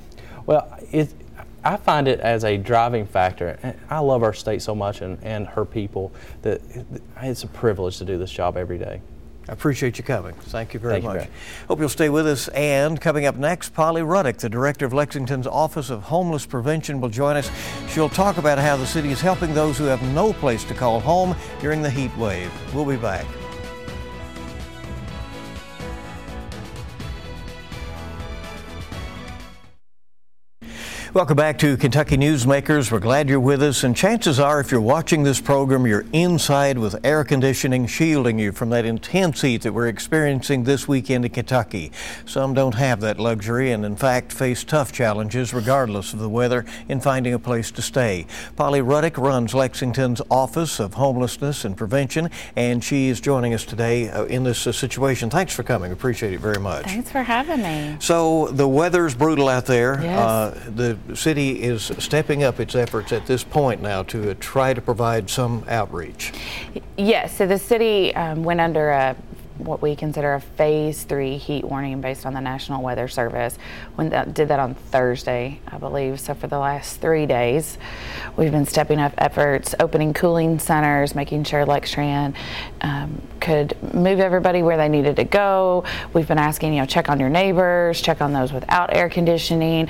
Well, 0.45 0.77
it, 0.91 1.13
I 1.63 1.77
find 1.77 2.07
it 2.07 2.19
as 2.19 2.43
a 2.43 2.57
driving 2.57 3.05
factor. 3.05 3.75
I 3.89 3.99
love 3.99 4.23
our 4.23 4.33
state 4.33 4.61
so 4.61 4.73
much 4.73 5.01
and, 5.01 5.21
and 5.23 5.47
her 5.47 5.65
people 5.65 6.11
that 6.41 6.61
it's 7.21 7.43
a 7.43 7.47
privilege 7.47 7.97
to 7.97 8.05
do 8.05 8.17
this 8.17 8.31
job 8.31 8.55
every 8.57 8.77
day. 8.77 9.01
I 9.49 9.53
appreciate 9.53 9.97
you 9.97 10.03
coming. 10.03 10.35
Thank 10.35 10.75
you 10.75 10.79
very 10.79 11.01
Thank 11.01 11.05
much. 11.05 11.23
You, 11.23 11.31
Hope 11.69 11.79
you'll 11.79 11.89
stay 11.89 12.09
with 12.09 12.27
us. 12.27 12.49
And 12.49 13.01
coming 13.01 13.25
up 13.25 13.35
next, 13.35 13.73
Polly 13.73 14.03
Ruddick, 14.03 14.37
the 14.37 14.47
director 14.47 14.85
of 14.85 14.93
Lexington's 14.93 15.47
Office 15.47 15.89
of 15.89 16.03
Homeless 16.03 16.45
Prevention, 16.45 17.01
will 17.01 17.09
join 17.09 17.35
us. 17.35 17.49
She'll 17.89 18.09
talk 18.09 18.37
about 18.37 18.59
how 18.59 18.77
the 18.77 18.85
city 18.85 19.09
is 19.09 19.21
helping 19.21 19.55
those 19.55 19.75
who 19.75 19.85
have 19.85 20.03
no 20.13 20.33
place 20.33 20.63
to 20.65 20.75
call 20.75 20.99
home 20.99 21.35
during 21.61 21.81
the 21.81 21.89
heat 21.89 22.15
wave. 22.15 22.51
We'll 22.75 22.85
be 22.85 22.95
back. 22.95 23.25
Welcome 31.11 31.37
back 31.37 31.57
to 31.57 31.75
Kentucky 31.75 32.17
Newsmakers. 32.17 32.91
We're 32.91 32.99
glad 32.99 33.29
you're 33.29 33.39
with 33.39 33.63
us, 33.63 33.83
and 33.83 33.97
chances 33.97 34.39
are, 34.39 34.59
if 34.59 34.69
you're 34.69 34.79
watching 34.79 35.23
this 35.23 35.41
program, 35.41 35.87
you're 35.87 36.05
inside 36.13 36.77
with 36.77 37.03
air 37.03 37.23
conditioning 37.23 37.87
shielding 37.87 38.37
you 38.37 38.51
from 38.51 38.69
that 38.69 38.85
intense 38.85 39.41
heat 39.41 39.63
that 39.63 39.73
we're 39.73 39.87
experiencing 39.87 40.65
this 40.65 40.87
weekend 40.87 41.25
in 41.25 41.31
Kentucky. 41.31 41.91
Some 42.27 42.53
don't 42.53 42.75
have 42.75 43.01
that 43.01 43.19
luxury 43.19 43.71
and, 43.71 43.85
in 43.85 43.95
fact, 43.95 44.31
face 44.31 44.63
tough 44.63 44.91
challenges 44.91 45.51
regardless 45.51 46.13
of 46.13 46.19
the 46.19 46.29
weather 46.29 46.63
in 46.87 47.01
finding 47.01 47.33
a 47.33 47.39
place 47.39 47.71
to 47.71 47.81
stay. 47.81 48.27
Polly 48.55 48.81
Ruddick 48.81 49.17
runs 49.17 49.55
Lexington's 49.55 50.21
Office 50.29 50.79
of 50.79 50.93
Homelessness 50.93 51.65
and 51.65 51.75
Prevention, 51.75 52.29
and 52.55 52.83
she 52.83 53.07
is 53.07 53.19
joining 53.19 53.55
us 53.55 53.65
today 53.65 54.11
uh, 54.11 54.25
in 54.25 54.43
this 54.43 54.67
uh, 54.67 54.71
situation. 54.71 55.31
Thanks 55.31 55.55
for 55.55 55.63
coming. 55.63 55.91
Appreciate 55.91 56.33
it 56.33 56.39
very 56.39 56.59
much. 56.59 56.85
Thanks 56.85 57.09
for 57.09 57.23
having 57.23 57.63
me. 57.63 57.97
So, 57.99 58.49
the 58.49 58.67
weather's 58.67 59.15
brutal 59.15 59.49
out 59.49 59.65
there. 59.65 59.99
Yes. 60.03 60.19
Uh, 60.19 60.71
the 60.75 60.98
city 61.13 61.61
is 61.61 61.91
stepping 61.97 62.43
up 62.43 62.59
its 62.59 62.75
efforts 62.75 63.11
at 63.11 63.25
this 63.25 63.43
point 63.43 63.81
now 63.81 64.03
to 64.03 64.31
uh, 64.31 64.35
try 64.39 64.73
to 64.73 64.81
provide 64.81 65.29
some 65.29 65.65
outreach. 65.67 66.31
Yes, 66.97 67.35
so 67.35 67.47
the 67.47 67.59
city 67.59 68.13
um, 68.15 68.43
went 68.43 68.59
under 68.59 68.89
a 68.89 69.15
what 69.59 69.81
we 69.81 69.95
consider 69.95 70.35
a 70.35 70.41
phase 70.41 71.03
three 71.03 71.37
heat 71.37 71.63
warning 71.65 72.01
based 72.01 72.25
on 72.25 72.33
the 72.33 72.39
National 72.39 72.81
Weather 72.81 73.07
Service. 73.07 73.57
When 73.95 74.09
that, 74.09 74.33
did 74.33 74.47
that 74.47 74.59
on 74.59 74.73
Thursday, 74.73 75.59
I 75.67 75.77
believe. 75.77 76.19
So 76.19 76.33
for 76.33 76.47
the 76.47 76.57
last 76.57 77.01
three 77.01 77.25
days, 77.25 77.77
we've 78.37 78.51
been 78.51 78.65
stepping 78.65 78.99
up 78.99 79.13
efforts, 79.17 79.75
opening 79.79 80.13
cooling 80.13 80.59
centers, 80.59 81.13
making 81.13 81.43
sure 81.43 81.65
Lextran 81.65 82.33
um, 82.81 83.21
could 83.41 83.75
move 83.93 84.19
everybody 84.19 84.63
where 84.63 84.77
they 84.77 84.89
needed 84.89 85.17
to 85.17 85.25
go. 85.25 85.83
We've 86.13 86.27
been 86.27 86.39
asking, 86.39 86.73
you 86.73 86.79
know, 86.79 86.85
check 86.85 87.09
on 87.09 87.19
your 87.19 87.29
neighbors, 87.29 88.01
check 88.01 88.21
on 88.21 88.33
those 88.33 88.53
without 88.53 88.95
air 88.95 89.09
conditioning. 89.09 89.89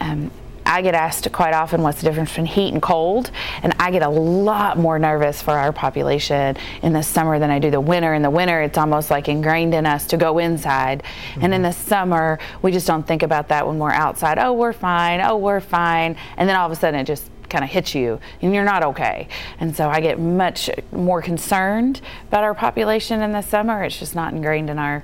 Um, 0.00 0.30
I 0.68 0.82
get 0.82 0.94
asked 0.94 1.32
quite 1.32 1.54
often 1.54 1.82
what's 1.82 2.02
the 2.02 2.08
difference 2.08 2.30
between 2.30 2.46
heat 2.46 2.72
and 2.74 2.82
cold, 2.82 3.30
and 3.62 3.74
I 3.80 3.90
get 3.90 4.02
a 4.02 4.08
lot 4.08 4.78
more 4.78 4.98
nervous 4.98 5.40
for 5.40 5.52
our 5.52 5.72
population 5.72 6.56
in 6.82 6.92
the 6.92 7.02
summer 7.02 7.38
than 7.38 7.50
I 7.50 7.58
do 7.58 7.70
the 7.70 7.80
winter. 7.80 8.12
In 8.12 8.20
the 8.20 8.30
winter, 8.30 8.60
it's 8.60 8.76
almost 8.76 9.10
like 9.10 9.28
ingrained 9.28 9.74
in 9.74 9.86
us 9.86 10.06
to 10.08 10.18
go 10.18 10.38
inside, 10.38 11.02
mm-hmm. 11.02 11.44
and 11.44 11.54
in 11.54 11.62
the 11.62 11.72
summer, 11.72 12.38
we 12.60 12.70
just 12.70 12.86
don't 12.86 13.06
think 13.06 13.22
about 13.22 13.48
that 13.48 13.66
when 13.66 13.78
we're 13.78 13.90
outside. 13.90 14.38
Oh, 14.38 14.52
we're 14.52 14.74
fine. 14.74 15.20
Oh, 15.22 15.38
we're 15.38 15.60
fine, 15.60 16.16
and 16.36 16.48
then 16.48 16.54
all 16.54 16.66
of 16.66 16.72
a 16.72 16.76
sudden 16.76 17.00
it 17.00 17.04
just 17.04 17.30
kind 17.48 17.64
of 17.64 17.70
hits 17.70 17.94
you 17.94 18.20
and 18.42 18.54
you're 18.54 18.64
not 18.64 18.84
okay. 18.84 19.26
And 19.58 19.74
so 19.74 19.88
I 19.88 20.00
get 20.00 20.20
much 20.20 20.68
more 20.92 21.22
concerned 21.22 22.00
about 22.28 22.44
our 22.44 22.54
population 22.54 23.22
in 23.22 23.32
the 23.32 23.40
summer. 23.40 23.82
It's 23.84 23.98
just 23.98 24.14
not 24.14 24.34
ingrained 24.34 24.68
in 24.68 24.78
our 24.78 25.02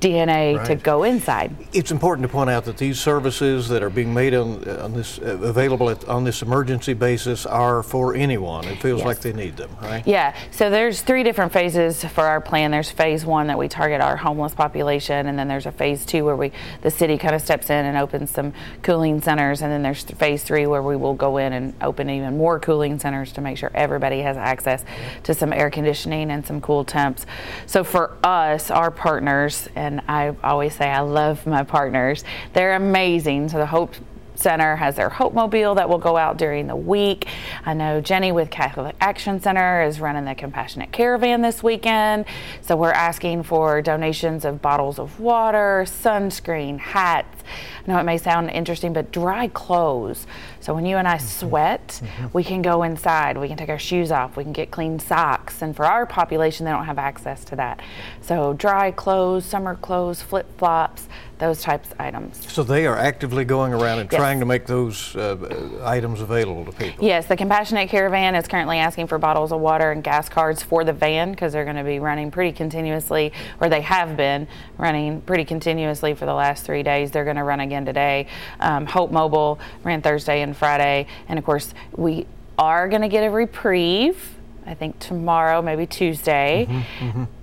DNA 0.00 0.64
to 0.66 0.74
go 0.74 1.02
inside. 1.04 1.54
It's 1.72 1.90
important 1.90 2.26
to 2.26 2.32
point 2.32 2.48
out 2.50 2.64
that 2.64 2.78
these 2.78 2.98
services 2.98 3.68
that 3.68 3.82
are 3.82 3.90
being 3.90 4.14
made 4.14 4.34
on, 4.34 4.66
on 4.68 4.94
this 4.94 5.18
uh, 5.18 5.38
available 5.42 5.90
at, 5.90 6.04
on 6.08 6.24
this 6.24 6.40
emergency 6.42 6.94
basis 6.94 7.44
are 7.44 7.82
for 7.82 8.14
anyone 8.14 8.64
It 8.66 8.80
feels 8.80 9.00
Yes. 9.00 9.06
like 9.06 9.20
they 9.20 9.32
need 9.34 9.56
them, 9.56 9.70
right? 9.82 10.06
Yeah, 10.06 10.34
so 10.50 10.70
there's 10.70 11.02
three 11.02 11.22
different 11.22 11.52
phases 11.52 12.02
for 12.04 12.24
our 12.24 12.40
plan. 12.40 12.70
There's 12.70 12.90
phase 12.90 13.26
one 13.26 13.48
that 13.48 13.58
we 13.58 13.68
target 13.68 14.00
our 14.00 14.16
homeless 14.16 14.54
population, 14.54 15.26
and 15.26 15.38
then 15.38 15.48
there's 15.48 15.66
a 15.66 15.72
phase 15.72 16.06
two 16.06 16.24
where 16.24 16.36
we 16.36 16.52
the 16.80 16.90
city 16.90 17.18
kind 17.18 17.34
of 17.34 17.42
steps 17.42 17.68
in 17.68 17.84
and 17.84 17.98
opens 17.98 18.30
some 18.30 18.54
cooling 18.82 19.20
centers, 19.20 19.60
and 19.60 19.70
then 19.70 19.82
there's 19.82 20.02
phase 20.04 20.42
three 20.42 20.66
where 20.66 20.82
we 20.82 20.96
will 20.96 21.14
go 21.14 21.36
in 21.36 21.52
and 21.52 21.74
open 21.82 22.08
even 22.08 22.36
more 22.38 22.58
cooling 22.58 22.98
centers 22.98 23.32
to 23.32 23.40
make 23.42 23.58
sure 23.58 23.70
everybody 23.74 24.20
has 24.20 24.36
access 24.38 24.84
to 25.24 25.34
some 25.34 25.52
air 25.52 25.68
conditioning 25.70 26.30
and 26.30 26.46
some 26.46 26.60
cool 26.62 26.84
temps. 26.84 27.26
So 27.66 27.84
for 27.84 28.16
us, 28.24 28.70
our 28.70 28.90
partners, 28.90 29.65
and 29.74 30.02
I 30.08 30.34
always 30.44 30.74
say 30.74 30.88
I 30.90 31.00
love 31.00 31.46
my 31.46 31.64
partners. 31.64 32.24
They're 32.52 32.74
amazing. 32.74 33.48
So 33.48 33.58
the 33.58 33.66
Hope 33.66 33.94
Center 34.38 34.76
has 34.76 34.96
their 34.96 35.08
Hope 35.08 35.34
Mobile 35.34 35.74
that 35.76 35.88
will 35.88 35.98
go 35.98 36.16
out 36.16 36.36
during 36.36 36.66
the 36.66 36.76
week. 36.76 37.26
I 37.64 37.74
know 37.74 38.00
Jenny 38.00 38.32
with 38.32 38.50
Catholic 38.50 38.96
Action 39.00 39.40
Center 39.40 39.82
is 39.82 40.00
running 40.00 40.24
the 40.24 40.34
Compassionate 40.34 40.92
Caravan 40.92 41.42
this 41.42 41.62
weekend. 41.62 42.26
So 42.60 42.76
we're 42.76 42.92
asking 42.92 43.44
for 43.44 43.82
donations 43.82 44.44
of 44.44 44.62
bottles 44.62 44.98
of 44.98 45.18
water, 45.20 45.84
sunscreen, 45.86 46.78
hats. 46.78 47.42
I 47.86 47.92
know 47.92 47.98
it 47.98 48.04
may 48.04 48.18
sound 48.18 48.50
interesting, 48.50 48.92
but 48.92 49.12
dry 49.12 49.48
clothes. 49.48 50.26
So 50.60 50.74
when 50.74 50.84
you 50.84 50.96
and 50.96 51.06
I 51.06 51.16
mm-hmm. 51.16 51.26
sweat, 51.26 52.00
mm-hmm. 52.02 52.26
we 52.32 52.42
can 52.42 52.62
go 52.62 52.82
inside, 52.82 53.38
we 53.38 53.46
can 53.48 53.56
take 53.56 53.68
our 53.68 53.78
shoes 53.78 54.10
off, 54.10 54.36
we 54.36 54.42
can 54.42 54.52
get 54.52 54.70
clean 54.70 54.98
socks. 54.98 55.62
And 55.62 55.74
for 55.74 55.84
our 55.84 56.06
population, 56.06 56.64
they 56.64 56.72
don't 56.72 56.86
have 56.86 56.98
access 56.98 57.44
to 57.46 57.56
that. 57.56 57.80
So 58.20 58.54
dry 58.54 58.90
clothes, 58.90 59.44
summer 59.44 59.76
clothes, 59.76 60.20
flip 60.22 60.58
flops, 60.58 61.08
those 61.38 61.60
types 61.60 61.90
of 61.90 62.00
items. 62.00 62.50
So 62.50 62.62
they 62.62 62.86
are 62.86 62.96
actively 62.96 63.44
going 63.44 63.74
around 63.74 63.98
and 63.98 64.10
Yes. 64.10 64.18
trying 64.18 64.40
to 64.40 64.46
make 64.46 64.66
those 64.66 65.14
uh, 65.16 65.36
items 65.84 66.20
available 66.20 66.64
to 66.64 66.72
people. 66.72 67.04
Yes, 67.04 67.26
the 67.26 67.36
Compassionate 67.36 67.88
Caravan 67.88 68.34
is 68.34 68.48
currently 68.48 68.78
asking 68.78 69.06
for 69.06 69.18
bottles 69.18 69.52
of 69.52 69.60
water 69.60 69.90
and 69.92 70.02
gas 70.02 70.28
cards 70.28 70.62
for 70.62 70.82
the 70.84 70.92
van 70.92 71.32
because 71.32 71.52
they're 71.52 71.64
going 71.64 71.76
to 71.76 71.84
be 71.84 71.98
running 71.98 72.30
pretty 72.30 72.52
continuously, 72.52 73.32
or 73.60 73.68
they 73.68 73.82
have 73.82 74.16
been 74.16 74.48
running 74.78 75.20
pretty 75.22 75.44
continuously 75.44 76.14
for 76.14 76.24
the 76.26 76.34
last 76.34 76.64
three 76.64 76.82
days. 76.82 77.10
They're 77.10 77.24
going 77.24 77.36
to 77.36 77.44
run 77.44 77.60
again 77.60 77.84
today. 77.84 78.26
Um, 78.60 78.86
Hope 78.86 79.10
Mobile 79.10 79.58
ran 79.84 80.00
Thursday 80.02 80.42
and 80.42 80.56
Friday, 80.56 81.06
and 81.28 81.38
of 81.38 81.44
course, 81.44 81.74
we 81.96 82.26
are 82.58 82.88
going 82.88 83.02
to 83.02 83.08
get 83.08 83.24
a 83.24 83.30
reprieve. 83.30 84.35
I 84.66 84.74
think 84.74 84.98
tomorrow, 84.98 85.62
maybe 85.62 85.86
Tuesday. 85.86 86.66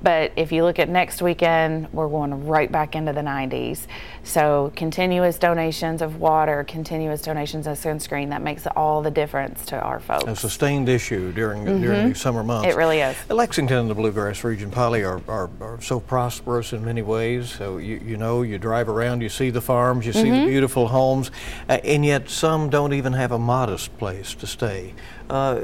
But 0.02 0.34
if 0.36 0.52
you 0.52 0.64
look 0.66 0.80
at 0.80 0.90
next 0.90 1.22
weekend, 1.22 1.88
we're 1.94 2.10
going 2.10 2.46
right 2.46 2.70
back 2.70 2.96
into 2.96 3.14
the 3.14 3.22
90s. 3.22 3.88
So 4.24 4.72
continuous 4.76 5.38
donations 5.38 6.02
of 6.02 6.20
water, 6.20 6.66
continuous 6.68 7.22
donations 7.22 7.68
of 7.68 7.78
sunscreen, 7.78 8.30
that 8.30 8.42
makes 8.42 8.68
all 8.76 9.02
the 9.02 9.12
difference 9.12 9.66
to 9.68 9.80
our 9.80 10.00
folks. 10.02 10.26
A 10.26 10.36
sustained 10.36 10.90
issue 10.90 11.32
during 11.32 11.64
during 11.82 12.08
these 12.08 12.20
summer 12.22 12.44
months. 12.44 12.68
Mm-hmm. 12.68 12.78
It 12.78 12.82
really 12.82 13.00
is. 13.00 13.16
Lexington 13.30 13.78
and 13.78 13.90
the 13.90 13.96
Bluegrass 13.96 14.44
region, 14.44 14.70
Polly, 14.72 15.04
are, 15.04 15.22
are, 15.28 15.50
are 15.62 15.82
so 15.82 16.00
prosperous 16.02 16.74
in 16.74 16.84
many 16.84 17.02
ways. 17.02 17.50
So 17.52 17.78
you, 17.78 18.02
you 18.04 18.18
know, 18.18 18.42
you 18.42 18.58
drive 18.58 18.90
around, 18.90 19.22
you 19.22 19.30
see 19.30 19.50
the 19.50 19.62
farms, 19.62 20.06
you 20.06 20.12
see 20.14 20.24
Mm-hmm. 20.24 20.46
the 20.46 20.52
beautiful 20.52 20.88
homes, 20.88 21.32
uh, 21.70 21.74
and 21.84 22.06
yet 22.06 22.30
some 22.30 22.70
don't 22.70 22.94
even 22.94 23.12
have 23.14 23.32
a 23.34 23.38
modest 23.40 23.96
place 23.98 24.34
to 24.36 24.48
stay. 24.48 24.94
Uh, 25.34 25.60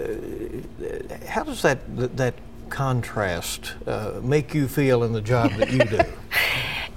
how 1.28 1.44
does 1.44 1.62
that 1.62 1.80
that, 2.18 2.34
contrast 2.70 3.74
uh, 3.88 4.20
make 4.22 4.54
you 4.54 4.68
feel 4.68 5.04
in 5.04 5.12
the 5.12 5.22
job 5.22 5.52
that 5.54 5.72
you 5.72 5.80
do? 5.80 6.00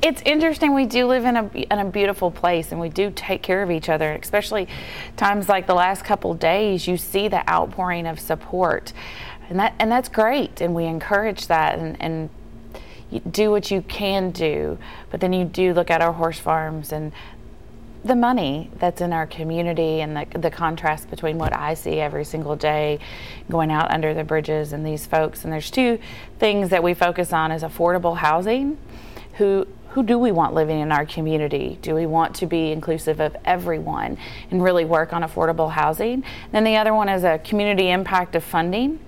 It's 0.03 0.21
interesting. 0.23 0.75
We 0.75 0.85
do 0.87 1.07
live 1.07 1.25
in 1.25 1.37
a 1.37 1.45
in 1.47 1.79
a 1.79 1.85
beautiful 1.85 2.33
place, 2.33 2.73
and 2.73 2.81
we 2.81 2.89
do 2.89 3.13
take 3.15 3.41
care 3.41 3.63
of 3.63 3.71
each 3.71 3.89
other. 3.89 4.13
Especially 4.15 4.67
times 5.17 5.49
like 5.49 5.69
the 5.69 5.77
last 5.77 6.05
couple 6.05 6.35
days, 6.35 6.89
you 6.89 6.97
see 6.97 7.29
the 7.29 7.49
outpouring 7.49 8.09
of 8.09 8.19
support, 8.19 8.93
and 9.49 9.61
that 9.61 9.77
and 9.79 9.93
that's 9.93 10.09
great. 10.09 10.61
And 10.61 10.75
we 10.75 10.87
encourage 10.87 11.47
that, 11.47 11.79
and, 11.79 11.97
and 12.03 12.31
do 13.31 13.53
what 13.53 13.71
you 13.71 13.81
can 13.83 14.33
do. 14.33 14.77
But 15.13 15.21
then 15.21 15.33
you 15.33 15.45
do 15.45 15.73
look 15.73 15.89
at 15.89 16.03
our 16.03 16.13
horse 16.13 16.41
farms 16.41 16.91
and 16.91 17.13
the 18.05 18.17
money 18.17 18.71
that's 18.79 19.01
in 19.01 19.13
our 19.13 19.27
community 19.27 20.01
and 20.01 20.17
the, 20.17 20.39
the 20.39 20.51
contrast 20.51 21.09
between 21.09 21.39
what 21.39 21.55
I 21.55 21.75
see 21.75 22.01
every 22.01 22.25
single 22.25 22.57
day 22.57 22.99
going 23.49 23.71
out 23.71 23.91
under 23.91 24.13
the 24.13 24.25
bridges 24.25 24.73
and 24.73 24.85
these 24.85 25.07
folks. 25.07 25.45
And 25.45 25.53
there's 25.53 25.71
two 25.71 25.99
things 26.39 26.71
that 26.71 26.83
we 26.83 26.95
focus 26.95 27.33
on 27.33 27.53
is 27.53 27.63
affordable 27.63 28.17
housing. 28.17 28.79
Who 29.35 29.67
who 29.91 30.03
do 30.03 30.19
we 30.19 30.33
want 30.33 30.55
living 30.55 30.81
in 30.81 30.91
our 30.91 31.05
community? 31.05 31.79
Do 31.83 31.95
we 31.95 32.07
want 32.07 32.35
to 32.37 32.47
be 32.47 32.73
inclusive 32.73 33.21
of 33.21 33.37
everyone 33.45 34.17
and 34.51 34.63
really 34.63 34.87
work 34.87 35.13
on 35.13 35.23
affordable 35.23 35.71
housing? 35.71 36.25
then 36.51 36.65
the 36.65 36.77
other 36.77 36.95
one 36.95 37.11
is 37.11 37.25
a 37.25 37.39
community 37.39 37.91
impact 37.91 38.35
of 38.35 38.43
funding. 38.43 38.99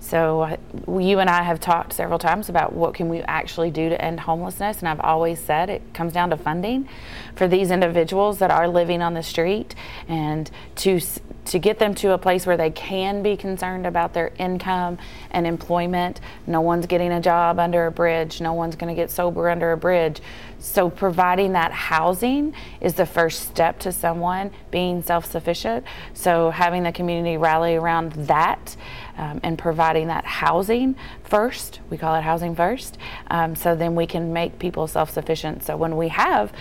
So 0.00 0.56
you 0.88 1.18
and 1.18 1.30
I 1.30 1.42
have 1.42 1.60
talked 1.60 1.92
several 1.92 2.18
times 2.18 2.48
about 2.48 2.72
what 2.72 2.94
can 2.94 3.08
we 3.08 3.20
actually 3.20 3.70
do 3.70 3.90
to 3.90 4.02
end 4.02 4.20
homelessness, 4.20 4.80
and 4.80 4.88
I've 4.88 5.00
always 5.00 5.38
said 5.38 5.70
it 5.70 5.82
comes 5.92 6.12
down 6.12 6.30
to 6.30 6.36
funding 6.36 6.88
for 7.36 7.46
these 7.46 7.70
individuals 7.70 8.38
that 8.38 8.50
are 8.50 8.66
living 8.66 9.02
on 9.02 9.14
the 9.14 9.22
street, 9.22 9.74
and 10.08 10.50
to 10.76 11.00
to 11.46 11.58
get 11.58 11.78
them 11.78 11.94
to 11.94 12.12
a 12.12 12.18
place 12.18 12.46
where 12.46 12.56
they 12.56 12.70
can 12.70 13.22
be 13.22 13.36
concerned 13.36 13.86
about 13.86 14.12
their 14.12 14.32
income 14.38 14.98
and 15.30 15.46
employment. 15.46 16.20
No 16.46 16.60
one's 16.60 16.86
getting 16.86 17.12
a 17.12 17.20
job 17.20 17.58
under 17.58 17.86
a 17.86 17.90
bridge. 17.90 18.40
No 18.40 18.52
one's 18.52 18.76
going 18.76 18.94
to 18.94 19.00
get 19.00 19.10
sober 19.10 19.48
under 19.48 19.72
a 19.72 19.76
bridge. 19.76 20.20
So 20.60 20.90
providing 20.90 21.54
that 21.54 21.72
housing 21.72 22.54
is 22.80 22.94
the 22.94 23.06
first 23.06 23.48
step 23.48 23.78
to 23.80 23.92
someone 23.92 24.50
being 24.70 25.02
self-sufficient. 25.02 25.84
So 26.12 26.50
having 26.50 26.82
the 26.82 26.92
community 26.92 27.38
rally 27.38 27.76
around 27.76 28.12
that 28.12 28.76
um, 29.16 29.40
and 29.42 29.58
providing 29.58 30.08
that 30.08 30.24
housing 30.24 30.96
first, 31.24 31.80
we 31.88 31.96
call 31.96 32.14
it 32.14 32.22
housing 32.22 32.54
first, 32.54 32.98
um, 33.30 33.56
so 33.56 33.74
then 33.74 33.94
we 33.94 34.06
can 34.06 34.32
make 34.32 34.58
people 34.58 34.86
self 34.86 35.10
sufficient. 35.10 35.64
So 35.64 35.76
when 35.76 35.96
we 35.96 36.08
have 36.08 36.52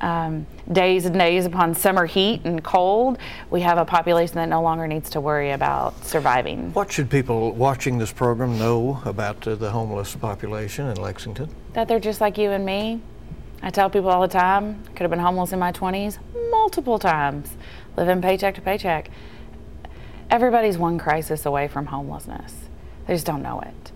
um, 0.00 0.46
days 0.70 1.06
and 1.06 1.18
days 1.18 1.44
upon 1.44 1.74
summer 1.74 2.06
heat 2.06 2.42
and 2.44 2.62
cold, 2.62 3.18
we 3.50 3.60
have 3.62 3.78
a 3.78 3.84
population 3.84 4.36
that 4.36 4.48
no 4.48 4.62
longer 4.62 4.86
needs 4.86 5.10
to 5.10 5.20
worry 5.20 5.50
about 5.50 6.04
surviving. 6.04 6.72
what 6.72 6.92
should 6.92 7.10
people 7.10 7.52
watching 7.52 7.98
this 7.98 8.12
program 8.12 8.56
know 8.58 9.02
about 9.04 9.46
uh, 9.48 9.56
the 9.56 9.70
homeless 9.70 10.14
population 10.14 10.86
in 10.86 10.96
Lexington? 10.96 11.48
That 11.72 11.88
they're 11.88 11.98
just 11.98 12.20
like 12.20 12.38
you 12.38 12.50
and 12.50 12.64
me. 12.64 13.00
I 13.62 13.70
tell 13.70 13.90
people 13.90 14.10
all 14.10 14.22
the 14.22 14.28
time, 14.28 14.82
could 14.94 15.02
have 15.02 15.10
been 15.10 15.18
homeless 15.18 15.52
in 15.52 15.58
my 15.58 15.72
20s 15.72 16.18
multiple 16.50 16.98
times, 16.98 17.56
living 17.96 18.22
paycheck 18.22 18.54
to 18.54 18.60
paycheck. 18.60 19.10
Everybody's 20.30 20.78
one 20.78 20.98
crisis 20.98 21.46
away 21.46 21.68
from 21.68 21.86
homelessness. 21.86 22.54
They 23.06 23.14
just 23.14 23.26
don't 23.26 23.42
know 23.42 23.60
it. 23.60 23.92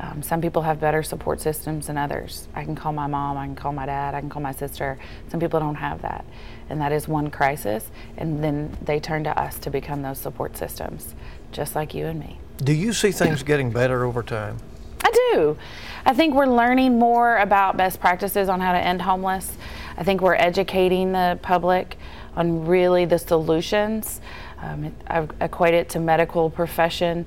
Um, 0.00 0.22
some 0.22 0.40
people 0.40 0.62
have 0.62 0.80
better 0.80 1.02
support 1.02 1.40
systems 1.40 1.86
than 1.86 1.96
others. 1.96 2.48
I 2.54 2.64
can 2.64 2.74
call 2.74 2.92
my 2.92 3.06
mom, 3.06 3.36
I 3.36 3.46
can 3.46 3.54
call 3.54 3.72
my 3.72 3.86
dad, 3.86 4.14
I 4.14 4.20
can 4.20 4.28
call 4.28 4.42
my 4.42 4.52
sister. 4.52 4.98
Some 5.28 5.38
people 5.38 5.60
don't 5.60 5.76
have 5.76 6.02
that. 6.02 6.24
And 6.68 6.80
that 6.80 6.90
is 6.90 7.06
one 7.06 7.30
crisis. 7.30 7.90
And 8.16 8.42
then 8.42 8.76
they 8.82 8.98
turn 8.98 9.22
to 9.24 9.38
us 9.38 9.58
to 9.60 9.70
become 9.70 10.02
those 10.02 10.18
support 10.18 10.56
systems, 10.56 11.14
just 11.52 11.76
like 11.76 11.94
you 11.94 12.06
and 12.06 12.18
me. 12.18 12.38
Do 12.58 12.72
you 12.72 12.92
see 12.92 13.12
things 13.12 13.42
getting 13.42 13.70
better 13.70 14.04
over 14.04 14.22
time? 14.22 14.58
I 15.04 15.10
do. 15.32 15.56
I 16.06 16.14
think 16.14 16.34
we're 16.34 16.46
learning 16.46 16.98
more 16.98 17.36
about 17.38 17.76
best 17.76 18.00
practices 18.00 18.48
on 18.48 18.60
how 18.60 18.72
to 18.72 18.78
end 18.78 19.02
homeless. 19.02 19.56
I 19.96 20.02
think 20.02 20.22
we're 20.22 20.34
educating 20.34 21.12
the 21.12 21.38
public 21.42 21.98
on 22.36 22.66
really 22.66 23.04
the 23.04 23.18
solutions. 23.18 24.20
Um, 24.60 24.94
I 25.06 25.28
equate 25.42 25.74
it 25.74 25.90
to 25.90 26.00
medical 26.00 26.48
profession. 26.48 27.26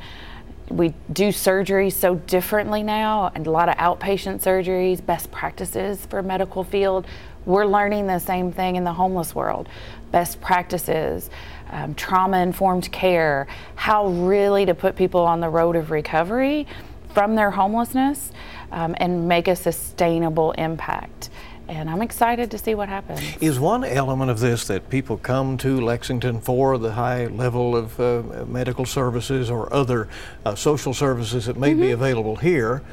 We 0.70 0.94
do 1.14 1.32
surgery 1.32 1.92
so 1.92 2.16
differently 2.16 2.84
now, 2.84 3.32
and 3.36 3.46
a 3.48 3.52
lot 3.52 3.70
of 3.70 3.76
outpatient 3.76 4.42
surgeries, 4.42 5.06
best 5.06 5.32
practices 5.32 6.06
for 6.08 6.22
medical 6.24 6.64
field. 6.64 7.06
We're 7.46 7.66
learning 7.66 8.08
the 8.08 8.20
same 8.20 8.52
thing 8.52 8.76
in 8.76 8.84
the 8.84 8.92
homeless 8.92 9.34
world. 9.34 9.70
Best 10.12 10.42
practices, 10.42 11.30
um, 11.70 11.96
trauma 11.96 12.40
informed 12.40 12.92
care, 12.92 13.48
how 13.76 14.08
really 14.08 14.66
to 14.66 14.74
put 14.74 14.98
people 14.98 15.22
on 15.22 15.40
the 15.40 15.48
road 15.48 15.78
of 15.78 15.92
recovery 15.92 16.68
from 17.18 17.34
their 17.34 17.50
homelessness 17.50 18.32
um, 18.72 18.94
and 19.00 19.28
make 19.28 19.48
a 19.48 19.56
sustainable 19.56 20.52
impact. 20.52 21.32
And 21.68 21.90
I'm 21.90 22.04
excited 22.04 22.52
to 22.52 22.60
see 22.60 22.76
what 22.76 22.90
happens. 22.90 23.20
Is 23.42 23.60
one 23.60 23.84
element 23.84 24.30
of 24.30 24.40
this 24.40 24.68
that 24.68 24.92
people 24.92 25.18
come 25.18 25.58
to 25.58 25.82
Lexington 25.82 26.40
for 26.40 26.78
the 26.78 26.92
high 26.92 27.26
level 27.26 27.76
of 27.76 28.00
uh, 28.00 28.46
medical 28.46 28.86
services 28.86 29.50
or 29.50 29.74
other 29.74 30.08
uh, 30.46 30.54
social 30.54 30.94
services 30.94 31.48
that 31.48 31.58
may 31.58 31.74
be 31.74 31.90
available 31.90 32.36
here, 32.36 32.84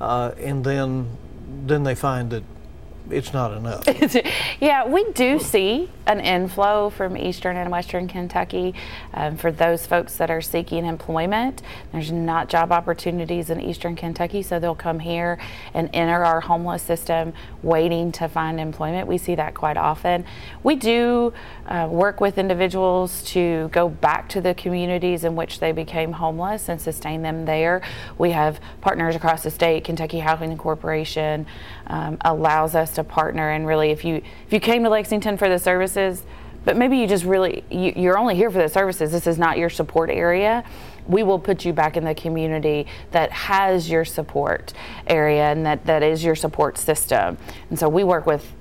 uh, 0.00 0.30
and 0.38 0.62
then 0.62 1.18
then 1.66 1.82
they 1.82 1.96
find 1.96 2.30
that 2.30 2.44
it's 3.12 3.32
not 3.32 3.56
enough. 3.56 3.84
yeah, 4.60 4.86
we 4.86 5.04
do 5.12 5.38
see 5.38 5.90
an 6.06 6.20
inflow 6.20 6.90
from 6.90 7.16
eastern 7.16 7.56
and 7.56 7.70
western 7.70 8.08
Kentucky 8.08 8.74
um, 9.14 9.36
for 9.36 9.52
those 9.52 9.86
folks 9.86 10.16
that 10.16 10.30
are 10.30 10.40
seeking 10.40 10.84
employment. 10.84 11.62
There's 11.92 12.10
not 12.10 12.48
job 12.48 12.72
opportunities 12.72 13.50
in 13.50 13.60
eastern 13.60 13.94
Kentucky, 13.94 14.42
so 14.42 14.58
they'll 14.58 14.74
come 14.74 14.98
here 14.98 15.38
and 15.74 15.88
enter 15.92 16.24
our 16.24 16.40
homeless 16.40 16.82
system 16.82 17.32
waiting 17.62 18.10
to 18.12 18.28
find 18.28 18.58
employment. 18.58 19.06
We 19.06 19.18
see 19.18 19.34
that 19.36 19.54
quite 19.54 19.76
often. 19.76 20.24
We 20.62 20.74
do 20.74 21.32
uh, 21.66 21.88
work 21.90 22.20
with 22.20 22.38
individuals 22.38 23.22
to 23.24 23.68
go 23.72 23.88
back 23.88 24.28
to 24.30 24.40
the 24.40 24.54
communities 24.54 25.24
in 25.24 25.36
which 25.36 25.60
they 25.60 25.72
became 25.72 26.12
homeless 26.12 26.68
and 26.68 26.80
sustain 26.80 27.22
them 27.22 27.44
there. 27.44 27.82
We 28.18 28.30
have 28.30 28.60
partners 28.80 29.14
across 29.14 29.42
the 29.42 29.50
state. 29.50 29.84
Kentucky 29.84 30.18
Housing 30.18 30.56
Corporation 30.56 31.46
um, 31.92 32.18
allows 32.22 32.74
us 32.74 32.92
to 32.96 33.04
partner 33.04 33.50
and 33.50 33.66
really, 33.66 33.90
if 33.90 34.04
you 34.04 34.16
if 34.16 34.52
you 34.52 34.58
came 34.58 34.82
to 34.82 34.88
Lexington 34.88 35.36
for 35.36 35.48
the 35.48 35.58
services, 35.58 36.24
but 36.64 36.76
maybe 36.76 36.96
you 36.96 37.06
just 37.06 37.24
really 37.24 37.62
you, 37.70 37.92
you're 37.94 38.18
only 38.18 38.34
here 38.34 38.50
for 38.50 38.58
the 38.58 38.68
services. 38.68 39.12
This 39.12 39.28
is 39.28 39.38
not 39.38 39.58
your 39.58 39.70
support 39.70 40.10
area 40.10 40.64
we 41.06 41.22
will 41.22 41.38
put 41.38 41.64
you 41.64 41.72
back 41.72 41.96
in 41.96 42.04
the 42.04 42.14
community 42.14 42.86
that 43.10 43.30
has 43.32 43.90
your 43.90 44.04
support 44.04 44.72
area 45.06 45.44
and 45.44 45.66
that, 45.66 45.84
that 45.86 46.02
is 46.02 46.22
your 46.22 46.34
support 46.34 46.78
system. 46.78 47.36
And 47.70 47.78
so 47.78 47.88
we 47.88 48.04
work 48.04 48.26
with 48.26 48.52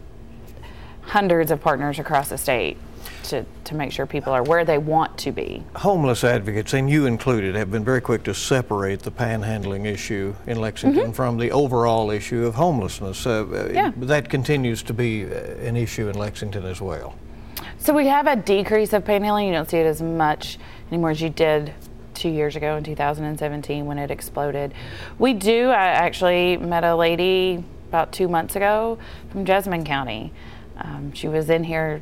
hundreds 1.02 1.52
of 1.52 1.62
partners 1.62 2.00
across 2.00 2.30
the 2.30 2.38
state 2.38 2.78
to, 3.23 3.45
to 3.65 3.75
make 3.75 3.91
sure 3.91 4.05
people 4.05 4.34
are 4.34 4.43
where 4.43 4.65
they 4.65 4.77
want 4.77 5.17
to 5.19 5.31
be. 5.31 5.63
Homeless 5.75 6.23
advocates, 6.23 6.73
and 6.73 6.89
you 6.89 7.05
included, 7.05 7.55
have 7.55 7.71
been 7.71 7.84
very 7.84 8.01
quick 8.01 8.23
to 8.23 8.34
separate 8.34 9.01
the 9.01 9.12
panhandling 9.12 9.86
issue 9.86 10.36
in 10.47 10.60
Lexington 10.60 11.03
mm-hmm. 11.03 11.12
from 11.12 11.38
the 11.38 11.51
overall 11.51 12.12
issue 12.12 12.45
of 12.45 12.55
homelessness. 12.55 13.25
Uh, 13.25 13.69
yeah. 13.73 13.91
That 13.97 14.29
continues 14.29 14.84
to 14.84 14.93
be 14.93 15.25
uh, 15.25 15.38
an 15.60 15.75
issue 15.75 16.10
in 16.10 16.17
Lexington 16.17 16.65
as 16.65 16.81
well. 16.81 17.15
So 17.77 17.93
we 17.93 18.07
have 18.07 18.27
a 18.27 18.36
decrease 18.36 18.93
of 18.93 19.03
panhandling. 19.03 19.47
You 19.47 19.53
don't 19.53 19.69
see 19.69 19.77
it 19.77 19.86
as 19.86 20.01
much 20.01 20.60
anymore 20.89 21.12
as 21.12 21.21
you 21.21 21.29
did 21.29 21.73
two 22.13 22.29
years 22.29 22.55
ago 22.55 22.75
in 22.77 22.84
2017 22.84 23.86
when 23.86 23.97
it 23.97 24.12
exploded. 24.12 24.73
We 25.17 25.34
do. 25.34 25.69
I 25.69 25.86
actually 25.88 26.57
met 26.57 26.84
a 26.84 26.95
lady 26.95 27.63
about 27.89 28.12
two 28.12 28.27
months 28.27 28.55
ago 28.55 28.99
from 29.31 29.45
Jessamine 29.45 29.84
County. 29.84 30.31
Um, 30.77 31.12
she 31.13 31.27
was 31.27 31.49
in 31.49 31.63
here 31.63 32.01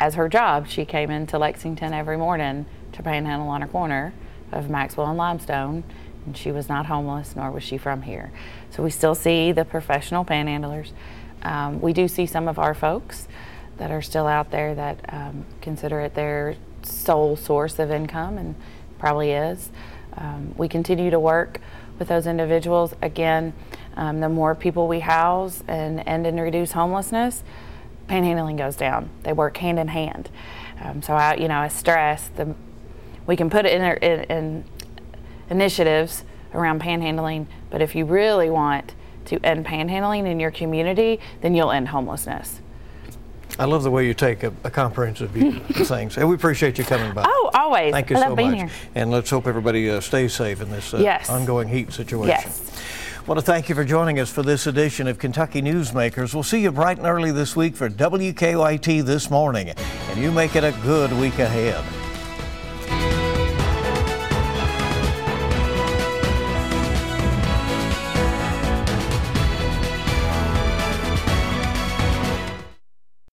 as 0.00 0.14
her 0.14 0.28
job, 0.28 0.68
she 0.68 0.84
came 0.84 1.10
into 1.10 1.38
Lexington 1.38 1.92
every 1.92 2.16
morning 2.16 2.66
to 2.92 3.02
panhandle 3.02 3.48
on 3.48 3.62
a 3.62 3.68
corner 3.68 4.12
of 4.52 4.70
Maxwell 4.70 5.08
and 5.08 5.18
Limestone, 5.18 5.84
and 6.26 6.36
she 6.36 6.50
was 6.50 6.68
not 6.68 6.86
homeless, 6.86 7.36
nor 7.36 7.50
was 7.50 7.62
she 7.62 7.76
from 7.76 8.02
here. 8.02 8.32
So 8.70 8.82
we 8.82 8.90
still 8.90 9.14
see 9.14 9.52
the 9.52 9.64
professional 9.64 10.24
panhandlers. 10.24 10.90
Um, 11.42 11.80
we 11.80 11.92
do 11.92 12.08
see 12.08 12.26
some 12.26 12.48
of 12.48 12.58
our 12.58 12.74
folks 12.74 13.28
that 13.76 13.90
are 13.90 14.02
still 14.02 14.26
out 14.26 14.50
there 14.50 14.74
that 14.74 15.00
um, 15.12 15.44
consider 15.60 16.00
it 16.00 16.14
their 16.14 16.56
sole 16.82 17.36
source 17.36 17.78
of 17.78 17.90
income, 17.90 18.38
and 18.38 18.54
probably 18.98 19.32
is. 19.32 19.70
Um, 20.16 20.54
we 20.56 20.68
continue 20.68 21.10
to 21.10 21.20
work 21.20 21.60
with 21.98 22.08
those 22.08 22.26
individuals. 22.26 22.94
Again, 23.02 23.52
um, 23.96 24.20
the 24.20 24.28
more 24.28 24.54
people 24.54 24.88
we 24.88 25.00
house 25.00 25.62
and 25.68 26.02
end 26.06 26.26
and 26.26 26.40
reduce 26.40 26.72
homelessness, 26.72 27.42
panhandling 28.08 28.58
goes 28.58 28.76
down. 28.76 29.10
They 29.22 29.32
work 29.32 29.56
hand 29.56 29.78
in 29.78 29.88
hand. 29.88 30.28
Um, 30.80 31.02
so 31.02 31.14
I, 31.14 31.34
you 31.36 31.48
know, 31.48 31.58
I 31.58 31.68
stress 31.68 32.28
the 32.36 32.54
we 33.26 33.36
can 33.36 33.48
put 33.48 33.64
it 33.64 33.72
in, 33.72 33.82
in, 33.82 34.24
in 34.24 34.64
initiatives 35.50 36.24
around 36.52 36.80
panhandling, 36.80 37.46
but 37.70 37.80
if 37.80 37.94
you 37.94 38.04
really 38.04 38.50
want 38.50 38.94
to 39.26 39.38
end 39.44 39.64
panhandling 39.64 40.26
in 40.26 40.38
your 40.38 40.50
community, 40.50 41.20
then 41.40 41.54
you'll 41.54 41.70
end 41.70 41.88
homelessness. 41.88 42.60
I 43.58 43.66
love 43.66 43.84
the 43.84 43.90
way 43.90 44.06
you 44.06 44.14
take 44.14 44.42
a, 44.42 44.52
a 44.64 44.70
comprehensive 44.70 45.30
view 45.30 45.60
of 45.68 45.86
things, 45.86 46.16
and 46.16 46.28
we 46.28 46.34
appreciate 46.34 46.76
you 46.76 46.84
coming 46.84 47.14
by. 47.14 47.24
Oh, 47.26 47.50
always. 47.54 47.92
Thank 47.92 48.10
you 48.10 48.16
I 48.16 48.22
so 48.22 48.34
much. 48.34 48.54
Here. 48.54 48.70
And 48.94 49.10
let's 49.10 49.30
hope 49.30 49.46
everybody 49.46 49.88
uh, 49.90 50.00
stays 50.00 50.34
safe 50.34 50.60
in 50.60 50.70
this 50.70 50.92
uh, 50.92 50.98
yes. 50.98 51.30
ongoing 51.30 51.68
heat 51.68 51.92
situation. 51.92 52.28
Yes. 52.28 52.72
Want 53.26 53.40
to 53.40 53.46
thank 53.46 53.70
you 53.70 53.74
for 53.74 53.86
joining 53.86 54.20
us 54.20 54.30
for 54.30 54.42
this 54.42 54.66
edition 54.66 55.06
of 55.06 55.18
Kentucky 55.18 55.62
Newsmakers. 55.62 56.34
We'll 56.34 56.42
see 56.42 56.60
you 56.60 56.70
bright 56.70 56.98
and 56.98 57.06
early 57.06 57.32
this 57.32 57.56
week 57.56 57.74
for 57.74 57.88
WKYT 57.88 59.02
This 59.02 59.30
Morning, 59.30 59.70
and 59.70 60.20
you 60.20 60.30
make 60.30 60.56
it 60.56 60.62
a 60.62 60.72
good 60.82 61.10
week 61.14 61.38
ahead. 61.38 62.03